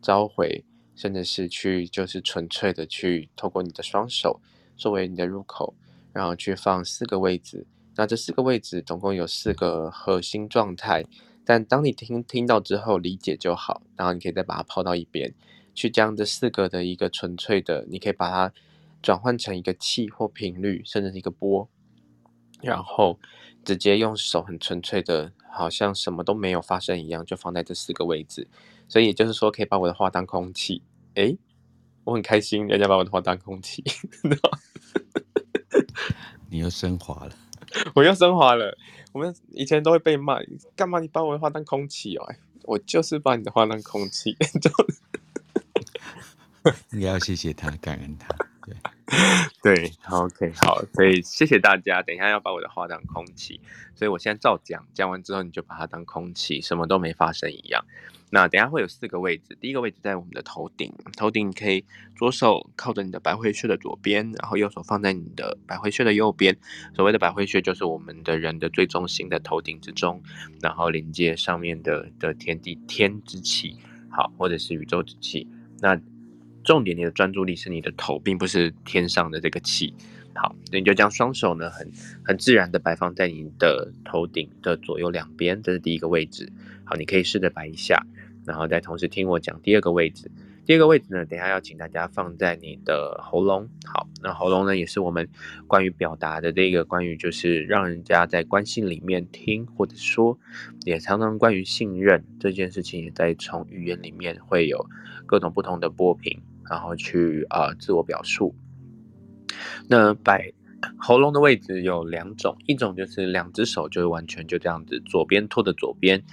[0.01, 0.65] 召回，
[0.95, 4.41] 甚至是去就是纯粹的去透过你的双手
[4.77, 5.75] 作为你的入口，
[6.13, 7.67] 然后去放四个位置。
[7.97, 11.05] 那这四个位置总共有四个核心状态，
[11.45, 15.33] 但当你听听到之后理解就好，然后你可以再把它抛到一边，
[15.75, 18.53] 去将这四个的一个纯粹的，你可以把它
[19.01, 21.69] 转换成一个气或频率，甚至是一个波，
[22.63, 23.21] 然后
[23.65, 28.49] 直接用手很纯粹的，好像什么都没有发生一样，就放在这四个位置。
[28.89, 30.83] 所以也就是说，可以把我的话当空气。
[31.15, 31.39] 诶，
[32.05, 33.83] 我很开心，人家把我的话当空气。
[36.51, 37.33] 你又升华了。
[37.95, 38.77] 我又升华了。
[39.13, 40.39] 我们以前都会被骂，
[40.77, 42.35] 干嘛你把我的话当空气哦？
[42.65, 44.37] 我就是把你的话当空气。
[46.93, 48.29] 应该要谢谢他，感恩他。
[48.65, 48.75] 对，
[49.63, 52.01] 对，OK，好，所以谢谢大家。
[52.03, 53.61] 等一下要把我的话当空气，
[53.95, 57.85] 所以我现在照讲，讲完之后你就把它当空气，什么都没发生一样。
[58.35, 61.85] 那等下会有四个位置，第一个位置在我们的头顶，头顶可以
[62.17, 66.57] 左手靠着你的百会穴的左边，然后右手放在你的百会穴的右边。
[66.97, 70.21] 所谓的百会穴就是我们的人的最中心的头顶之中，
[70.61, 73.79] 然后连接上面的的天地天之气，
[74.11, 75.47] 好，或者是宇宙之气。
[75.79, 75.97] 那
[76.65, 79.95] 重点，你的专注力是你的头，并不是天上的这个气。
[80.35, 81.89] 好，那你就将双手呢，很
[82.25, 86.53] 很自然的摆放在你的头顶的左右两边，这是第一个位置。
[86.83, 88.05] 好，你可以试着摆一下，
[88.45, 90.31] 然后再同时听我讲第二个位置。
[90.65, 93.69] 第二个位置呢，等下要请大家放在你的喉咙。
[93.85, 95.29] 好，那喉咙呢，也是我们
[95.67, 100.39] 关于表达的这个关于就是让人家在关系里面听或者说，
[100.85, 104.87] 也常常关于信任这件事情，也在从语言里面会有
[105.27, 106.41] 各种不同的波频。
[106.71, 108.55] 然后去啊、自我表述。
[109.87, 110.51] 那摆
[110.97, 116.25] 喉咙的位置有两种，一种就是两只手就是完全就这样子，左边托着左边，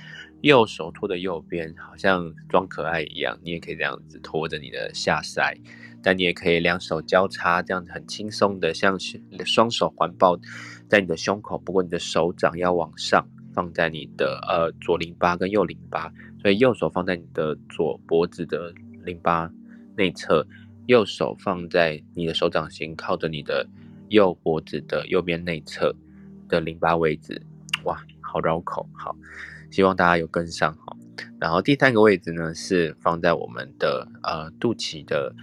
[0.41, 3.39] 右手托着右边，好像装可爱一样。
[3.43, 5.55] 你也可以这样子托着你的下腮，
[6.03, 8.97] 但你也可以两手交叉，这样子很轻松的，像
[9.45, 10.39] 双手环抱
[10.87, 11.57] 在你的胸口。
[11.57, 16.11] 不过你的手掌要往上，放在你的呃左淋巴跟右淋巴，
[16.41, 18.73] 所以右手放在你的左脖子的
[19.03, 19.51] 淋巴。
[19.97, 20.47] 内侧，
[20.87, 23.67] 右手放在你的手掌心，靠着你的
[24.07, 25.93] 右脖子的右边内侧
[26.47, 27.39] 的淋巴位置。
[27.83, 29.13] 哇，好绕口，好，
[29.71, 30.95] 希望大家有跟上哈。
[31.39, 35.33] 然后第三个位置呢，是放在我们的呃肚脐的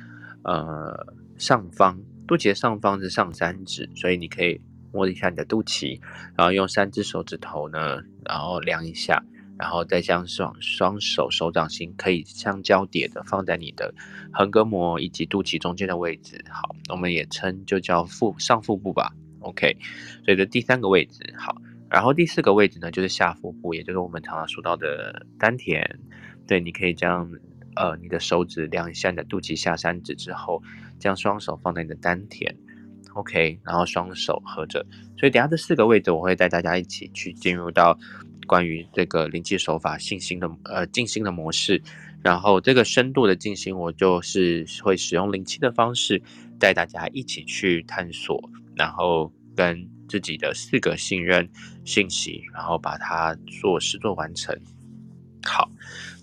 [0.45, 4.61] 呃上方，肚脐的上方是上三指，所以你可以
[4.93, 6.01] 摸一下你的肚脐，
[6.37, 9.25] 然后用三只手指头呢，然后量一下。
[9.61, 13.93] 然后再将双双手手掌心可以相交叠的放在你的
[14.33, 19.77] 横膈膜以及肚脐中间的位置，好，我们也称就叫腹上腹部吧，OK。
[20.25, 21.61] 所以这第三个位置好，
[21.91, 25.99] 然后第四个位置呢就是下腹部，也就是我们常常说到的丹田。
[26.47, 27.31] 对，你可以将
[27.77, 30.63] 呃你的手指量一下你的肚脐下三指之后，
[30.99, 32.55] 将双手放在你的丹田
[33.15, 34.87] ，OK，然后双手合着。
[35.19, 37.99] 所以等下这四个位置我会带大家一起去进入到。
[38.47, 41.83] 关于这个灵气手法信心的呃静心的模式，
[42.23, 46.23] 然后这个深度的静心，我就是会使用灵气的方式
[46.59, 51.49] 带大家一起去探索，然后跟自己的四个信任
[51.85, 54.59] 信息，然后把它做试做完成。
[55.45, 55.71] 好，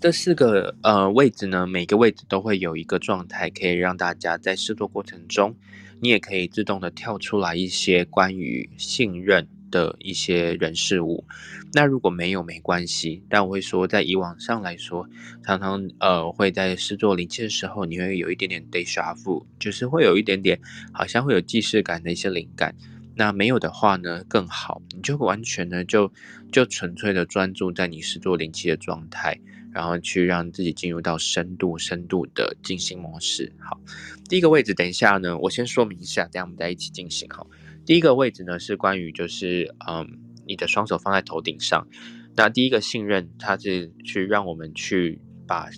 [0.02, 5.56] 这四个呃位置呢，每个位置都会有一个状态，可以让大家在试做过程中，
[6.02, 9.48] 你也可以自动的跳出来一些关于信任。
[9.72, 11.26] 的一些人事物，
[11.74, 15.06] 那如果没有没关系，但我会说，在以往上来说，
[15.44, 20.58] 常常呃会在试做灵气的时候，你会有一点点 déjà vu，就是会有一点点
[20.94, 22.74] 好像会有既视感的一些灵感。
[23.16, 26.11] 那没有的话呢，更好，你就完全呢就
[26.51, 29.39] 就纯粹的专注在你试做灵气的状态，
[29.72, 33.51] 然后去让自己进入到深度深度的静心模式。
[33.59, 33.80] 好，
[34.28, 37.45] 第一个位置，等一下呢，我先说明一下，等下我们再一起进行哈。
[37.86, 41.88] 第一个位置呢，是关于就是，嗯，你的双手放在头顶上。
[42.36, 45.70] 那第一个信任，它是去让我们去把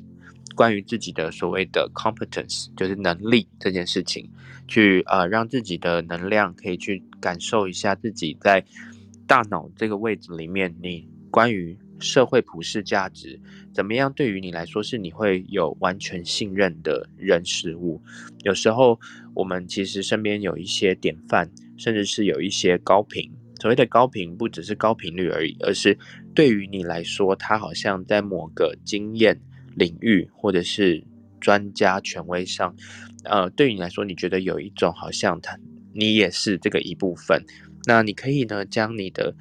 [0.57, 4.27] 关于自己的所谓的 competence，就是能力这件事情，
[4.67, 8.65] 去呃让自己的能量可以去感受一下自己在
[9.27, 13.39] 大脑这个位置里面，你关于社会普世价值
[13.71, 14.11] 怎么样？
[14.13, 18.01] 对于你来说，是你会有完全信任的人事物。
[18.43, 18.99] 有时候
[19.35, 21.49] 我们其实身边有一些典范。
[21.79, 23.31] 甚至是有一些高频，
[23.61, 25.95] 所谓的高频不只是高频率而已，而是
[26.33, 29.39] 对于你来说，他好像在某个经验
[29.77, 31.03] 领域或者是
[31.39, 32.75] 专家权威上，
[33.23, 35.57] 呃，对于你来说，你觉得有一种好像他
[35.93, 37.43] 你也是这个一部分。
[37.85, 39.35] 那你可以呢，将你的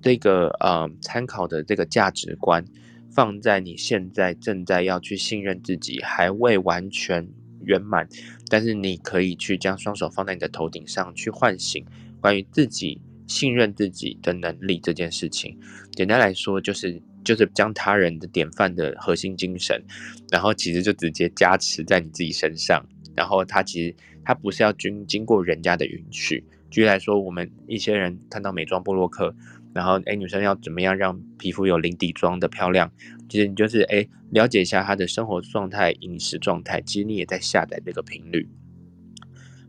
[0.00, 2.64] 这个呃参考的这个价值观
[3.12, 7.28] 放在你现在正在要去信任自己，还未完全
[7.60, 8.08] 圆满，
[8.48, 11.84] 但是你可以去将双手放在你的头顶上去唤醒
[12.20, 15.56] 关于自己信任自己的能力这件事情。
[15.92, 19.82] 简单来说，就是就是将他人的典范的核心精神，
[20.30, 22.84] 然后其实就直接加持在你自己身上，
[23.16, 23.94] 然后他其实
[24.24, 26.44] 他不是要经经过人家的允许。
[26.70, 29.34] 举例来说，我们一些人看到美妆部落客，
[29.72, 32.90] 然后哎，女生要怎么样让皮肤有零底妆的漂亮？
[33.28, 38.48] 其实你就是哎，了解一下她的生活状态、饮食状态，其实你也在下载这个频率，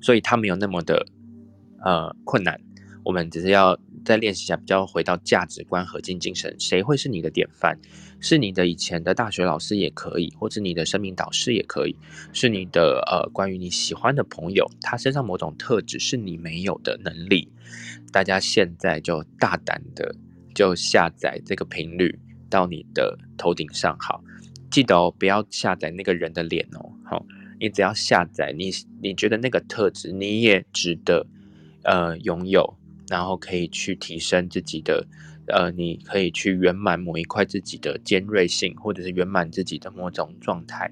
[0.02, 1.06] 所以它没有那么的
[1.84, 2.60] 呃困难。
[3.04, 7.78] 我们只是要再练习一下，比较回到价值观、核心精神，谁会是你的典范？
[8.22, 11.96] 是你的以前的大学老师也可以，或者你的生命导师也可以，
[12.32, 17.50] 是你的呃关于你喜欢的朋友，他身上某种特质是你没有的能力。
[18.12, 20.16] 大家现在就大胆的
[20.54, 22.18] 就下载这个频率
[22.50, 24.24] 到你的头顶上，好，
[24.72, 27.26] 记得哦，不要下载那个人的脸哦，好，
[27.60, 31.28] 你只要下载你你觉得那个特质你也值得
[31.84, 32.78] 呃拥有，
[33.10, 35.08] 然后可以去提升自己的。
[35.48, 40.92] 呃，你可以去圆满某一块自己的尖锐性，或者是圆满自己的某种状态，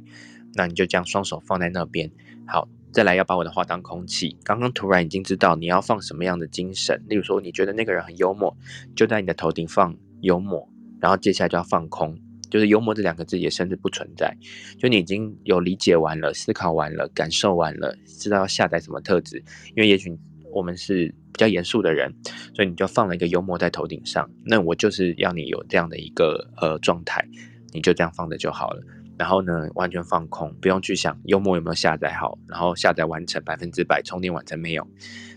[0.54, 2.08] 那你就将双手放在那边。
[2.46, 4.38] 好，再来要把我的话当空气。
[4.44, 8.56] 刚刚突然已经知道你要放什么样的精神，例如说你觉得那个人很幽默，
[8.96, 10.70] 就在你的头顶放幽默，
[11.02, 12.16] 然后接下来就要放空，
[12.52, 14.38] 就是幽默这两个字也甚至不存在。
[14.78, 20.16] 就你已经有理解完了，思考完了，感受完了，知道要下载什么特质，因为也许
[20.52, 21.12] 我们是。
[21.34, 22.14] 比较严肃的人，
[22.54, 24.30] 所以你就放了一个幽默在头顶上。
[24.46, 27.28] 那我就是要你有这样的一个呃状态，
[27.74, 28.82] 你就这样放着就好了。
[29.18, 34.88] 然后呢，完全放空，不用去想幽默有没有下载好，然后下载完成百分之百，充电完成没有，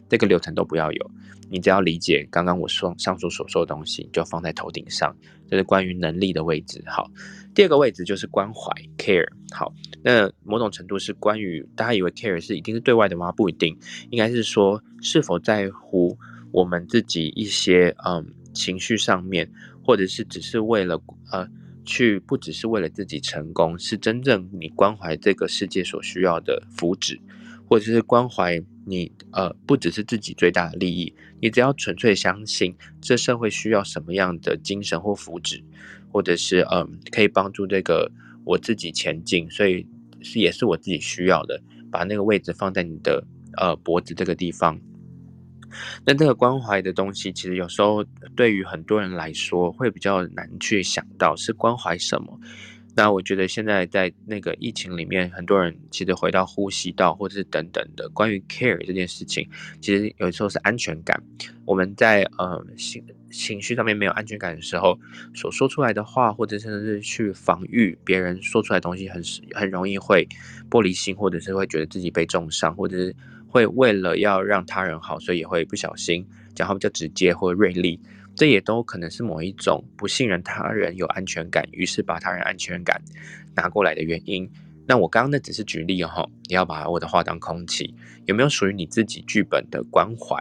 [0.08, 1.10] 这个流程都不要有。
[1.48, 5.16] 你只要理解刚刚我说上述所说的东西，你就放在头顶上。
[5.48, 6.82] 这是关于能力的位置。
[6.86, 7.08] 好，
[7.56, 9.26] 第二个位置就是关怀 care。
[9.50, 13.32] 好，那某种程度是关于大家以为 care 是一定是对外的吗？
[13.32, 13.78] 不一定，
[14.10, 16.18] 应该是说是否在乎
[16.52, 19.50] 我们自己一些嗯情绪上面，
[19.82, 21.00] 或者是只是为了
[21.32, 21.48] 呃
[21.86, 27.18] 去不只是为了自己成功，是真正你关怀这个世界所需要的福祉，
[27.66, 31.14] 或者是关怀你呃不只是自己最大的利益。
[31.40, 35.62] 你只要纯粹相信这社会需要什么样的精神或福祉，
[36.10, 38.10] 或者是嗯可以帮助这个
[38.44, 39.86] 我自己前进，所以
[40.22, 43.24] 是也是我自己需要的，把那个位置放在你的
[43.56, 44.78] 呃脖子这个地方。
[46.06, 48.02] 那这个关怀的东西，其实有时候
[48.34, 52.38] 对于很多人来说会比较难去想到是关怀什么。
[52.96, 59.46] 那我觉得现在在那个疫情里面，很多人其实回到呼吸道或者是等等的关于 care 这件事情，
[59.82, 61.22] 其实有时候是安全感。
[61.66, 64.98] 我们在呃情情绪上面没有安全感的时候，
[65.34, 69.22] 所说出来的话，或者甚至是去防御别人说出来的东西很，
[69.52, 70.26] 很很容易会
[70.70, 73.14] 玻璃心，或者是会觉得自己被重伤，或者是
[73.46, 78.00] 会为了要让他人好，所以也会不小心讲话比较直接或锐利。
[78.36, 83.02] 这也都可能是某一种不信任他人有安全感，于是把他人安全感
[83.54, 84.48] 拿过来的原因。
[84.86, 87.94] 那我刚刚那只是举例哈，你要把我的话当空气，
[88.26, 90.36] 有没有属于你自己剧本的关怀？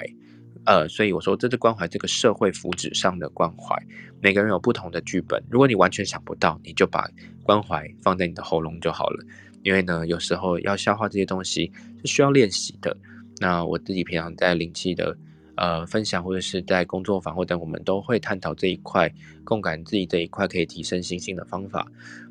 [0.65, 3.75] 呃，所以我说这是关怀这个社会福祉上的关怀。
[4.21, 7.09] 每个人有不同的剧本，如果你完全想不到，你就把
[7.43, 9.25] 关怀放在你的喉咙就好了。
[9.63, 11.71] 因为呢，有时候要消化这些东西
[12.03, 12.95] 是需要练习的。
[13.39, 15.17] 那我自己平常在灵气的。
[15.57, 19.11] 呃，分享或者是在工作坊或等，我们都会探讨这一块
[19.43, 21.87] 共感自己这一块可以提升信心的方法。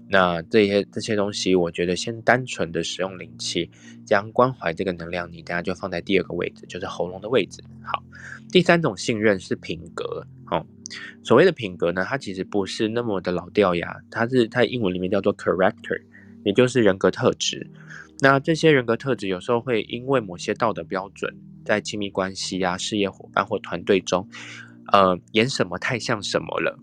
[0.07, 3.71] 那这些这些东西，我觉得先单纯的使用灵气，
[4.05, 7.65] 将关怀这个能量，你等下就放在第二个位置，就是喉咙的位置。
[7.83, 8.03] 好，
[8.53, 10.27] 第三种信任是品格。
[10.45, 10.67] 好、哦，
[11.23, 15.99] 所谓的品格呢，它其实不是那么的老掉牙，它是它英文里面叫做 character，
[16.45, 17.67] 也就是人格特质。
[18.21, 21.35] 那这些人格特质有时候会因为某些道德标准。
[21.65, 24.29] 在亲密关系啊、事业伙伴或团队中，
[24.93, 26.79] 呃，演什么太像什么了，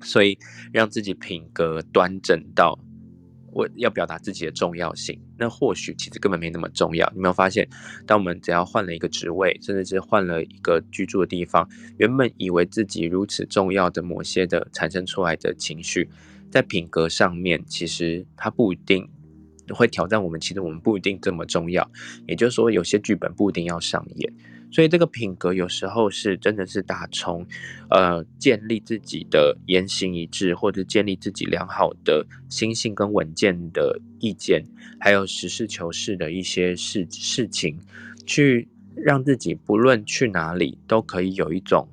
[0.00, 0.38] 所以
[0.72, 2.78] 让自己品格端正到
[3.52, 7.06] 我要表达自己的重要性，那或许其实根本没那么重要。
[7.10, 7.68] 你有没有发现，
[8.06, 11.68] 当我们只要换了一个职位，甚至是换了一个居住的地方，
[11.98, 16.08] 原本以为自己如此重要的某些的产生出来的情绪，
[16.50, 19.08] 在品格上面，其实它不一定。
[19.68, 21.90] 会挑战我们，其实我们不一定这么重要。
[22.26, 24.32] 也就是说，有些剧本不一定要上演。
[24.70, 27.46] 所以这个品格有时候是真的是打从
[27.90, 34.64] 呃建立自己的言行一致，或者建立自己良好的心性跟稳健的意见，
[34.98, 37.78] 还有实事求是的一些事事情，
[38.24, 38.66] 去
[38.96, 41.86] 让自己不论去哪里都可以有一种，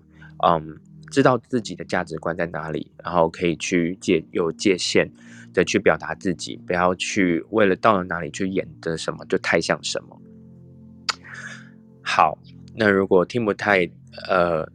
[0.48, 0.78] 嗯，
[1.12, 5.12] 知道自己的价值观在哪里，然后可以去界有界限
[5.54, 10.22] 的去表达自己，不要去为了到了哪里去演的什么就太像什么。
[12.02, 12.38] 好，
[12.76, 13.90] 那如果听不太，
[14.28, 14.70] 呃。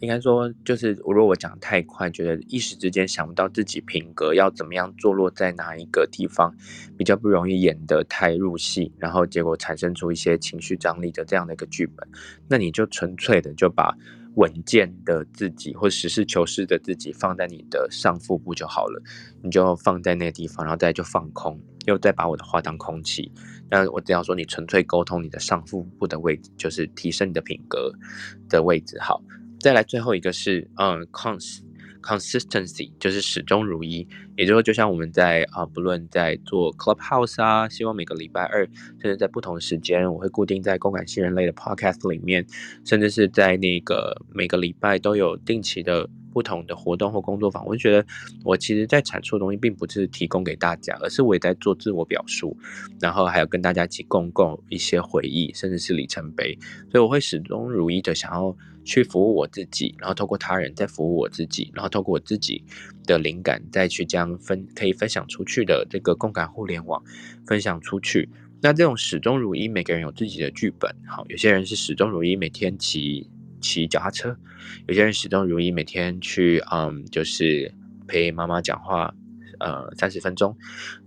[0.00, 6.54] 应该说，就是如果我讲太快，觉得一时之间想不到自己品格要怎么样坐落在哪一个地方，
[6.98, 12.06] 比较不容易演得太入戏，然后结果产生出一些情绪张力的这样的一个剧本，
[12.46, 13.96] 那你就纯粹的就把
[14.36, 19.02] 稳健的自己或实事求是的自己放在你的上腹部就好了，
[19.42, 23.30] 你就放在那个地方，然后再就放空，又再把我的话当空气。
[23.70, 27.90] 那我只要说，你纯粹沟通你的上腹部的位置，就是提升你的品格
[28.48, 29.22] 的位置，好。
[29.58, 31.60] 再来最后一个是，嗯，cons
[32.02, 34.06] consistency 就是始终如一，
[34.36, 38.68] 也就是说，就像我们在啊，不论在做 Clubhouse 啊，希望每个礼拜二，
[39.00, 42.46] 甚至在不同时间，我会固定在共感新人类的 Podcast 里面，
[42.84, 46.08] 甚至是在那个每个礼拜都有定期的。
[46.36, 48.04] 不同的活动或工作坊，我就觉得
[48.44, 52.54] 我其实在产出的东西，并不是提供给大家，而是我也在做自我表述，
[53.00, 56.54] 然后还有跟大家一起共构一些回忆，甚至是里程碑。
[56.90, 58.54] 所以我会始终如一的想要
[58.84, 62.62] 去服务我自己，然后透过他人再服务我自己，然后透过我自己
[63.06, 67.02] 的灵感再去将分可以分享出去的这个共感互联网
[67.46, 68.28] 分享出去。
[68.60, 70.94] 那这种始终如一，每个人有自己的剧本。
[71.06, 73.30] 好，有些人是始终如一，每天骑。
[73.58, 74.36] 骑脚踏车，
[74.86, 77.72] 有些人始终如一，每天去，嗯，就是
[78.06, 79.12] 陪妈妈讲话，
[79.58, 80.56] 呃，三十分钟，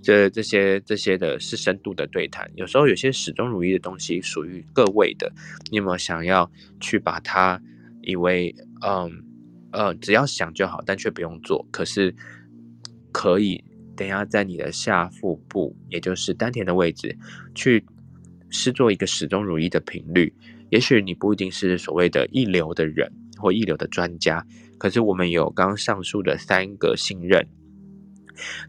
[0.02, 2.52] 这这些这些的是深度的对谈。
[2.56, 5.32] 有时候有些始终如一的东西属于各位的，
[5.70, 6.52] 你有没有想要
[6.82, 7.62] 去把它
[8.02, 8.54] 以为，
[8.86, 9.24] 嗯，
[9.72, 12.14] 呃，只要想就好，但却不用做，可是
[13.12, 13.64] 可以
[13.96, 17.18] 等下在你的下腹部，也就是丹田的位置，
[17.54, 17.86] 去
[18.50, 20.34] 试做一个始终如一的频率。
[20.70, 24.46] 也许你不一定是所谓的一流的人或一流的专家，
[24.78, 27.48] 可是我们有刚刚上述的三个信任，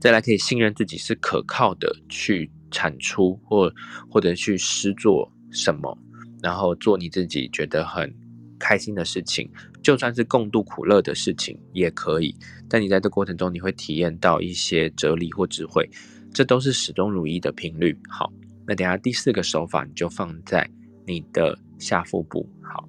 [0.01, 3.73] 再来可以信任自己是可靠的，去产出或
[4.11, 5.99] 或者去施做什么，
[6.43, 8.15] 然后做你自己觉得很
[8.59, 9.51] 开心的事情，
[9.83, 12.35] 就算是共度苦乐的事情也可以。
[12.69, 15.89] 但你在这过程中，你会体验到一些哲理或智慧，
[16.33, 17.99] 这都是始终如一的频率。
[18.09, 18.33] 好，
[18.67, 20.69] 那等下第四个手法你就放在
[21.07, 21.59] 你的。
[21.81, 22.87] 下腹部好，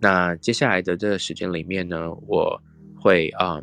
[0.00, 2.58] 那接下来的这个时间里面呢，我
[2.98, 3.60] 会啊、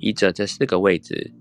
[0.00, 1.32] 依着这四个位置，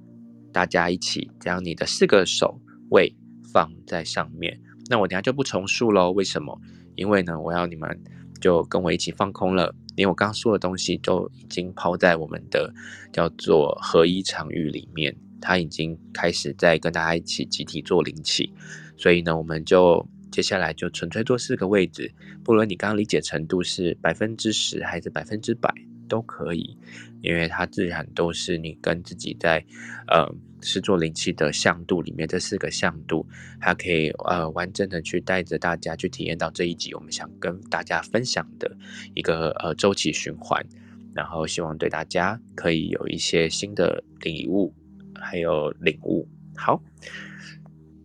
[0.53, 2.57] 大家一起将你的四个手
[2.91, 3.13] 位
[3.51, 4.57] 放在上面。
[4.89, 6.57] 那我等下就不重述喽，为什么？
[6.95, 8.01] 因为呢，我要你们
[8.39, 12.73] 就跟我一起放空了，因为我刚刚说的东西都已经抛在我们的
[13.11, 18.53] 叫做合一场域里面，它已经开始在跟大家一起集体做灵气，
[18.95, 20.07] 所以呢，我们就。
[20.29, 22.13] 接下来就纯粹做四个位置，
[22.43, 25.73] 不论你刚刚理解程度是百分之十还是百分之百
[26.09, 26.77] 都可以，
[27.21, 29.65] 因为它自然都是你跟自己在
[30.09, 30.29] 呃
[30.61, 33.25] 是做灵气的向度里面这四个向度，
[33.59, 38.75] 它可以呃完整的去带着大家去体验到这一集我们想跟大家分享的
[39.13, 40.65] 一个呃周期循环，
[41.13, 44.73] 然后希望对大家可以有一些新的礼物
[45.15, 46.81] 还有领悟，好。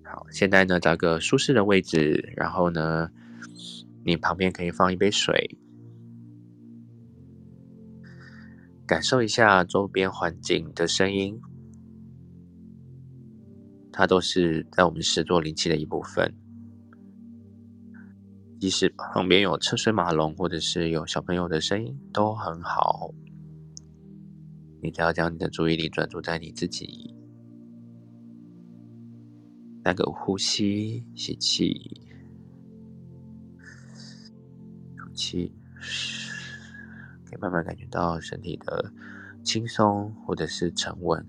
[0.04, 3.08] 好，现在呢，找个舒适的位置，然后呢，
[4.04, 5.56] 你旁边可以放一杯水，
[8.86, 11.40] 感受一下周边环境的声音，
[13.92, 16.34] 它都是在我们实作灵气的一部分。
[18.58, 23.12] 即使旁边有车水马龙，或者是有小朋友的声音，都很好。
[24.80, 27.14] 你只要将你的注意力专注在你自己。
[29.84, 32.00] 那个呼吸，吸气，
[34.96, 35.52] 吐气，
[37.24, 38.92] 可以慢慢感觉到身体的
[39.42, 41.26] 轻松或者是沉稳。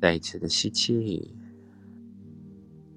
[0.00, 1.32] 再一次的吸气，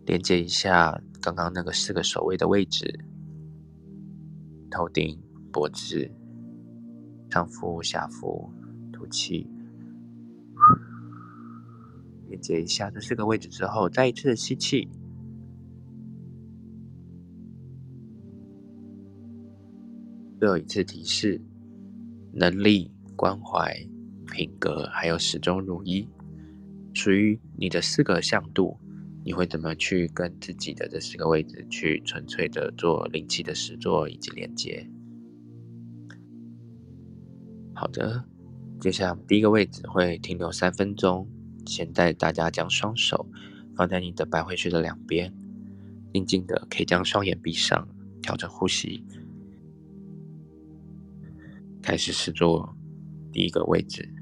[0.06, 3.06] 连接一下刚刚那个四个手位的位置：
[4.70, 5.22] 头顶、
[5.52, 6.12] 脖子、
[7.30, 8.52] 上腹、下腹。
[8.96, 9.50] 吐气。
[12.30, 14.88] 连接一下这四个位置之后，再一次的吸气。
[20.40, 21.42] 最后一次提示：
[22.32, 23.76] 能力、关怀、
[24.32, 26.08] 品格，还有始终如一，
[26.94, 28.80] 属于你的四个向度，
[29.26, 34.90] 你会怎么去跟自己的这四个位置去纯粹的做灵气的实作以及连接？
[37.74, 38.26] 好的，
[38.80, 41.28] 接下来第一个位置会停留三分钟。
[41.66, 43.26] 现在大家将双手
[43.76, 45.34] 放在你的百会穴的两边，
[46.14, 47.88] 静静的可以将双眼闭上，
[48.22, 49.06] 调整呼吸。
[51.82, 52.76] 开始试做
[53.32, 54.14] 第一个位置。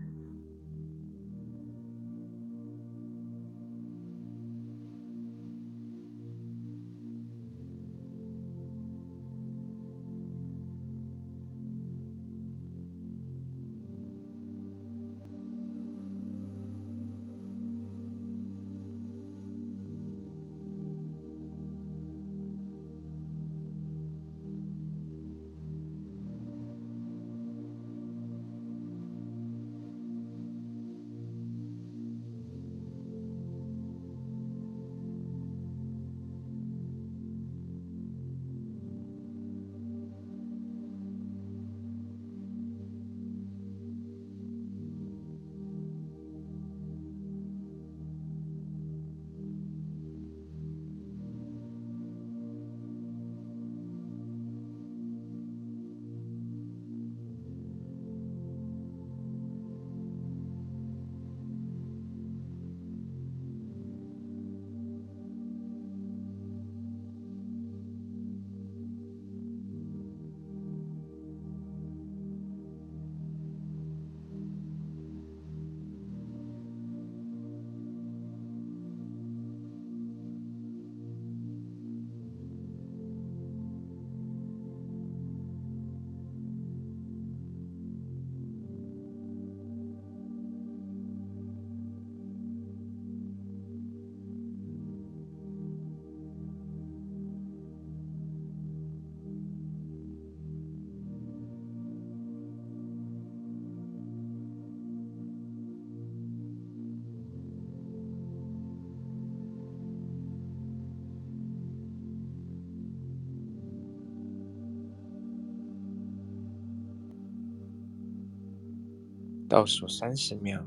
[119.51, 120.63] 倒数三十秒，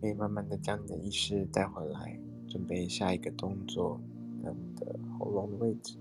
[0.00, 2.16] 可以慢慢的将你的意识带回来，
[2.46, 4.00] 准备下一个动作，
[4.40, 5.98] 在你的喉咙的位置。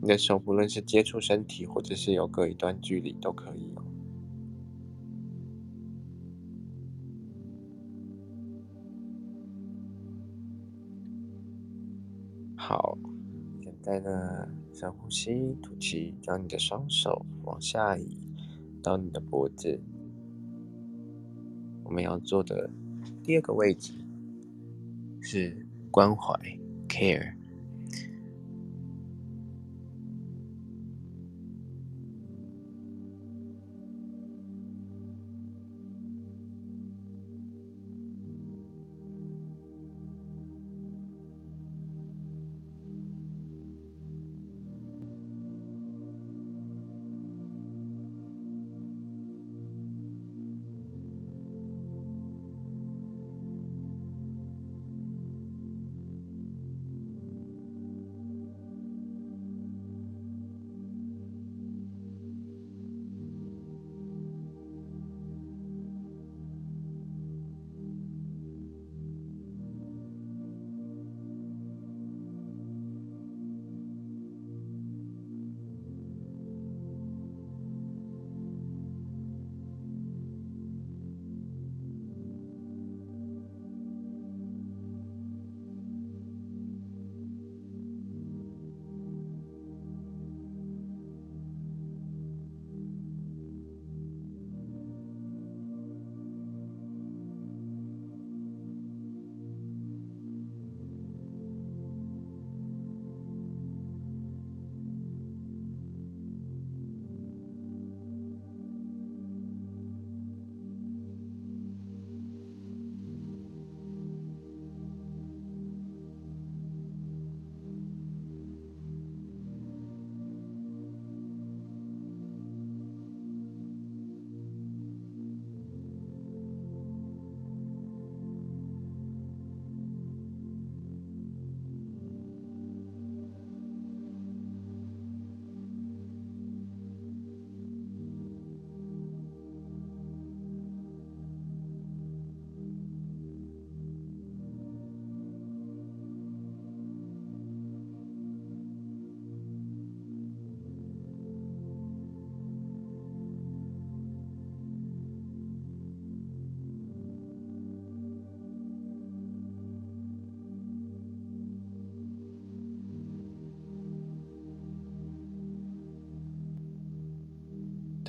[0.00, 3.68] 你的手不论是接触身体，或者是有隔一段距离都可以。
[12.54, 12.96] 好，
[13.60, 18.19] 现在呢，深呼吸，吐气，将你的双手往下移。
[18.82, 19.80] 到你的脖子，
[21.84, 22.70] 我们要做的
[23.22, 23.92] 第二个位置
[25.20, 26.32] 是关怀
[26.88, 27.39] （care）。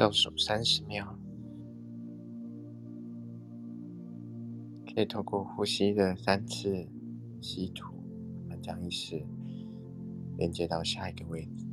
[0.02, 1.16] 倒数三十秒，
[4.92, 6.90] 可以透过呼吸的三次
[7.40, 7.94] 吸吐，
[8.64, 9.24] 将意识
[10.40, 11.71] 连接到下一个位置。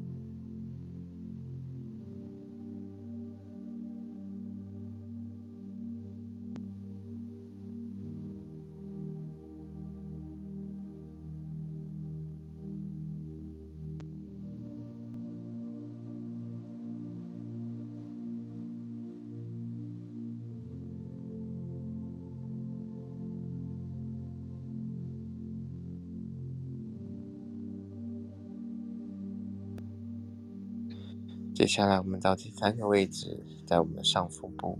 [31.69, 34.79] 接下来，我们到第三个位置，在我们的上腹部、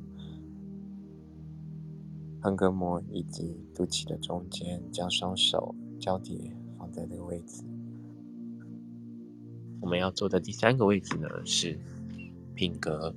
[2.41, 7.63] 横膈膜以及肚脐的中间，将双手交叠放在这个位置。
[9.83, 11.79] 我们要做的第三个位置呢，是
[12.55, 13.15] 品格。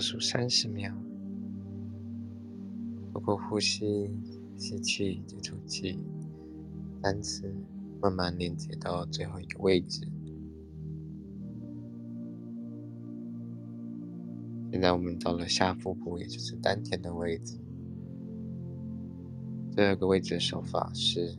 [0.00, 0.94] 数三十秒，
[3.12, 4.10] 透过呼吸，
[4.56, 5.98] 吸气，接吐气，
[7.02, 7.54] 三次，
[8.00, 10.08] 慢慢连接到最后一个位置。
[14.72, 17.58] 现在我们到了下腹部，也就是丹田的位置。
[19.72, 21.36] 第二个位置的手法是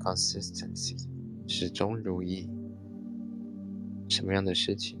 [0.00, 1.06] consistency，
[1.46, 2.48] 始终如一。
[4.08, 4.98] 什么样的事情，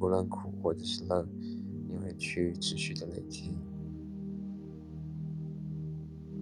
[0.00, 1.28] 无论苦或者是乐。
[2.18, 3.52] 去持续的累积，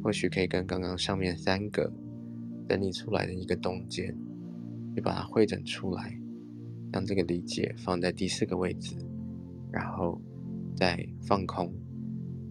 [0.02, 1.92] 或许可以跟刚刚上面三个
[2.68, 4.16] 整理出来的一个洞见，
[4.94, 6.18] 去把它汇整出来，
[6.92, 8.96] 让这个理解放在第四个位置，
[9.70, 10.20] 然后
[10.74, 11.72] 再放空，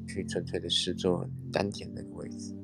[0.08, 2.56] 去纯粹的视作丹田那个位置。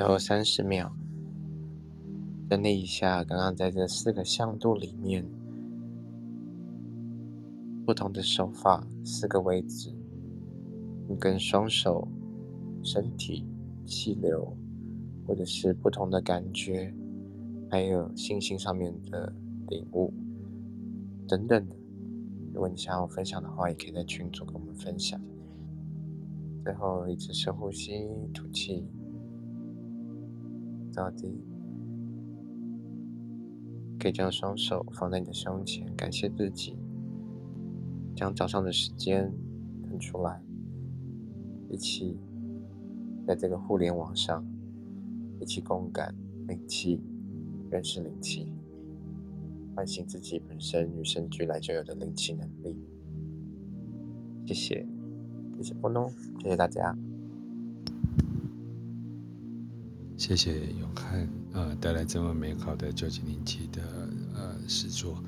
[0.00, 0.90] 最后三十秒，
[2.48, 5.28] 整理一下刚刚在这四个向度里面
[7.84, 9.94] 不同的手法，四个位置，
[11.06, 12.08] 你跟双手、
[12.82, 13.44] 身体、
[13.84, 14.56] 气流，
[15.26, 16.94] 或者是不同的感觉，
[17.70, 19.30] 还有信心上面的
[19.68, 20.14] 领悟
[21.28, 21.76] 等等的。
[22.54, 25.20] 如果你想要分享的话，也可以在群组跟我们分享。
[26.64, 28.88] 最后一次深呼吸，吐气。
[30.92, 31.44] 到底
[33.98, 36.76] 可以将双手放在你的胸前，感谢自己
[38.14, 39.32] 将早上的时间
[39.82, 40.42] 腾出来，
[41.68, 42.18] 一起
[43.26, 44.44] 在这个互联网上
[45.40, 46.14] 一起共感
[46.48, 47.00] 灵气，
[47.70, 48.52] 认识灵气，
[49.76, 52.76] 唤醒自己本身与生俱来就有的灵气能力。
[54.46, 54.88] 谢谢，
[55.56, 56.10] 谢谢波诺，
[56.42, 56.96] 谢谢大家。
[60.30, 63.82] 谢谢永汉，呃，带来这么美好的究竟灵气的
[64.32, 65.20] 呃诗作。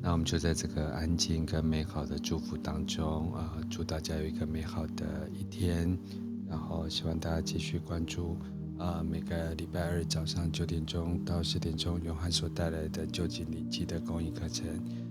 [0.00, 5.94] 那我们就在这个安静跟美好的祝福当中、呃，祝大家有一个美好的一天。
[6.48, 8.38] 然后希望大家继续关注、
[8.78, 14.66] 呃，每个礼拜二早上九点钟到十点钟，永汉所带来的究竟灵气的公益课程。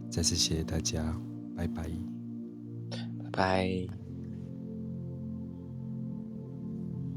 [0.09, 1.15] 再次谢谢大家，
[1.55, 1.83] 拜拜，
[2.89, 4.04] 拜拜。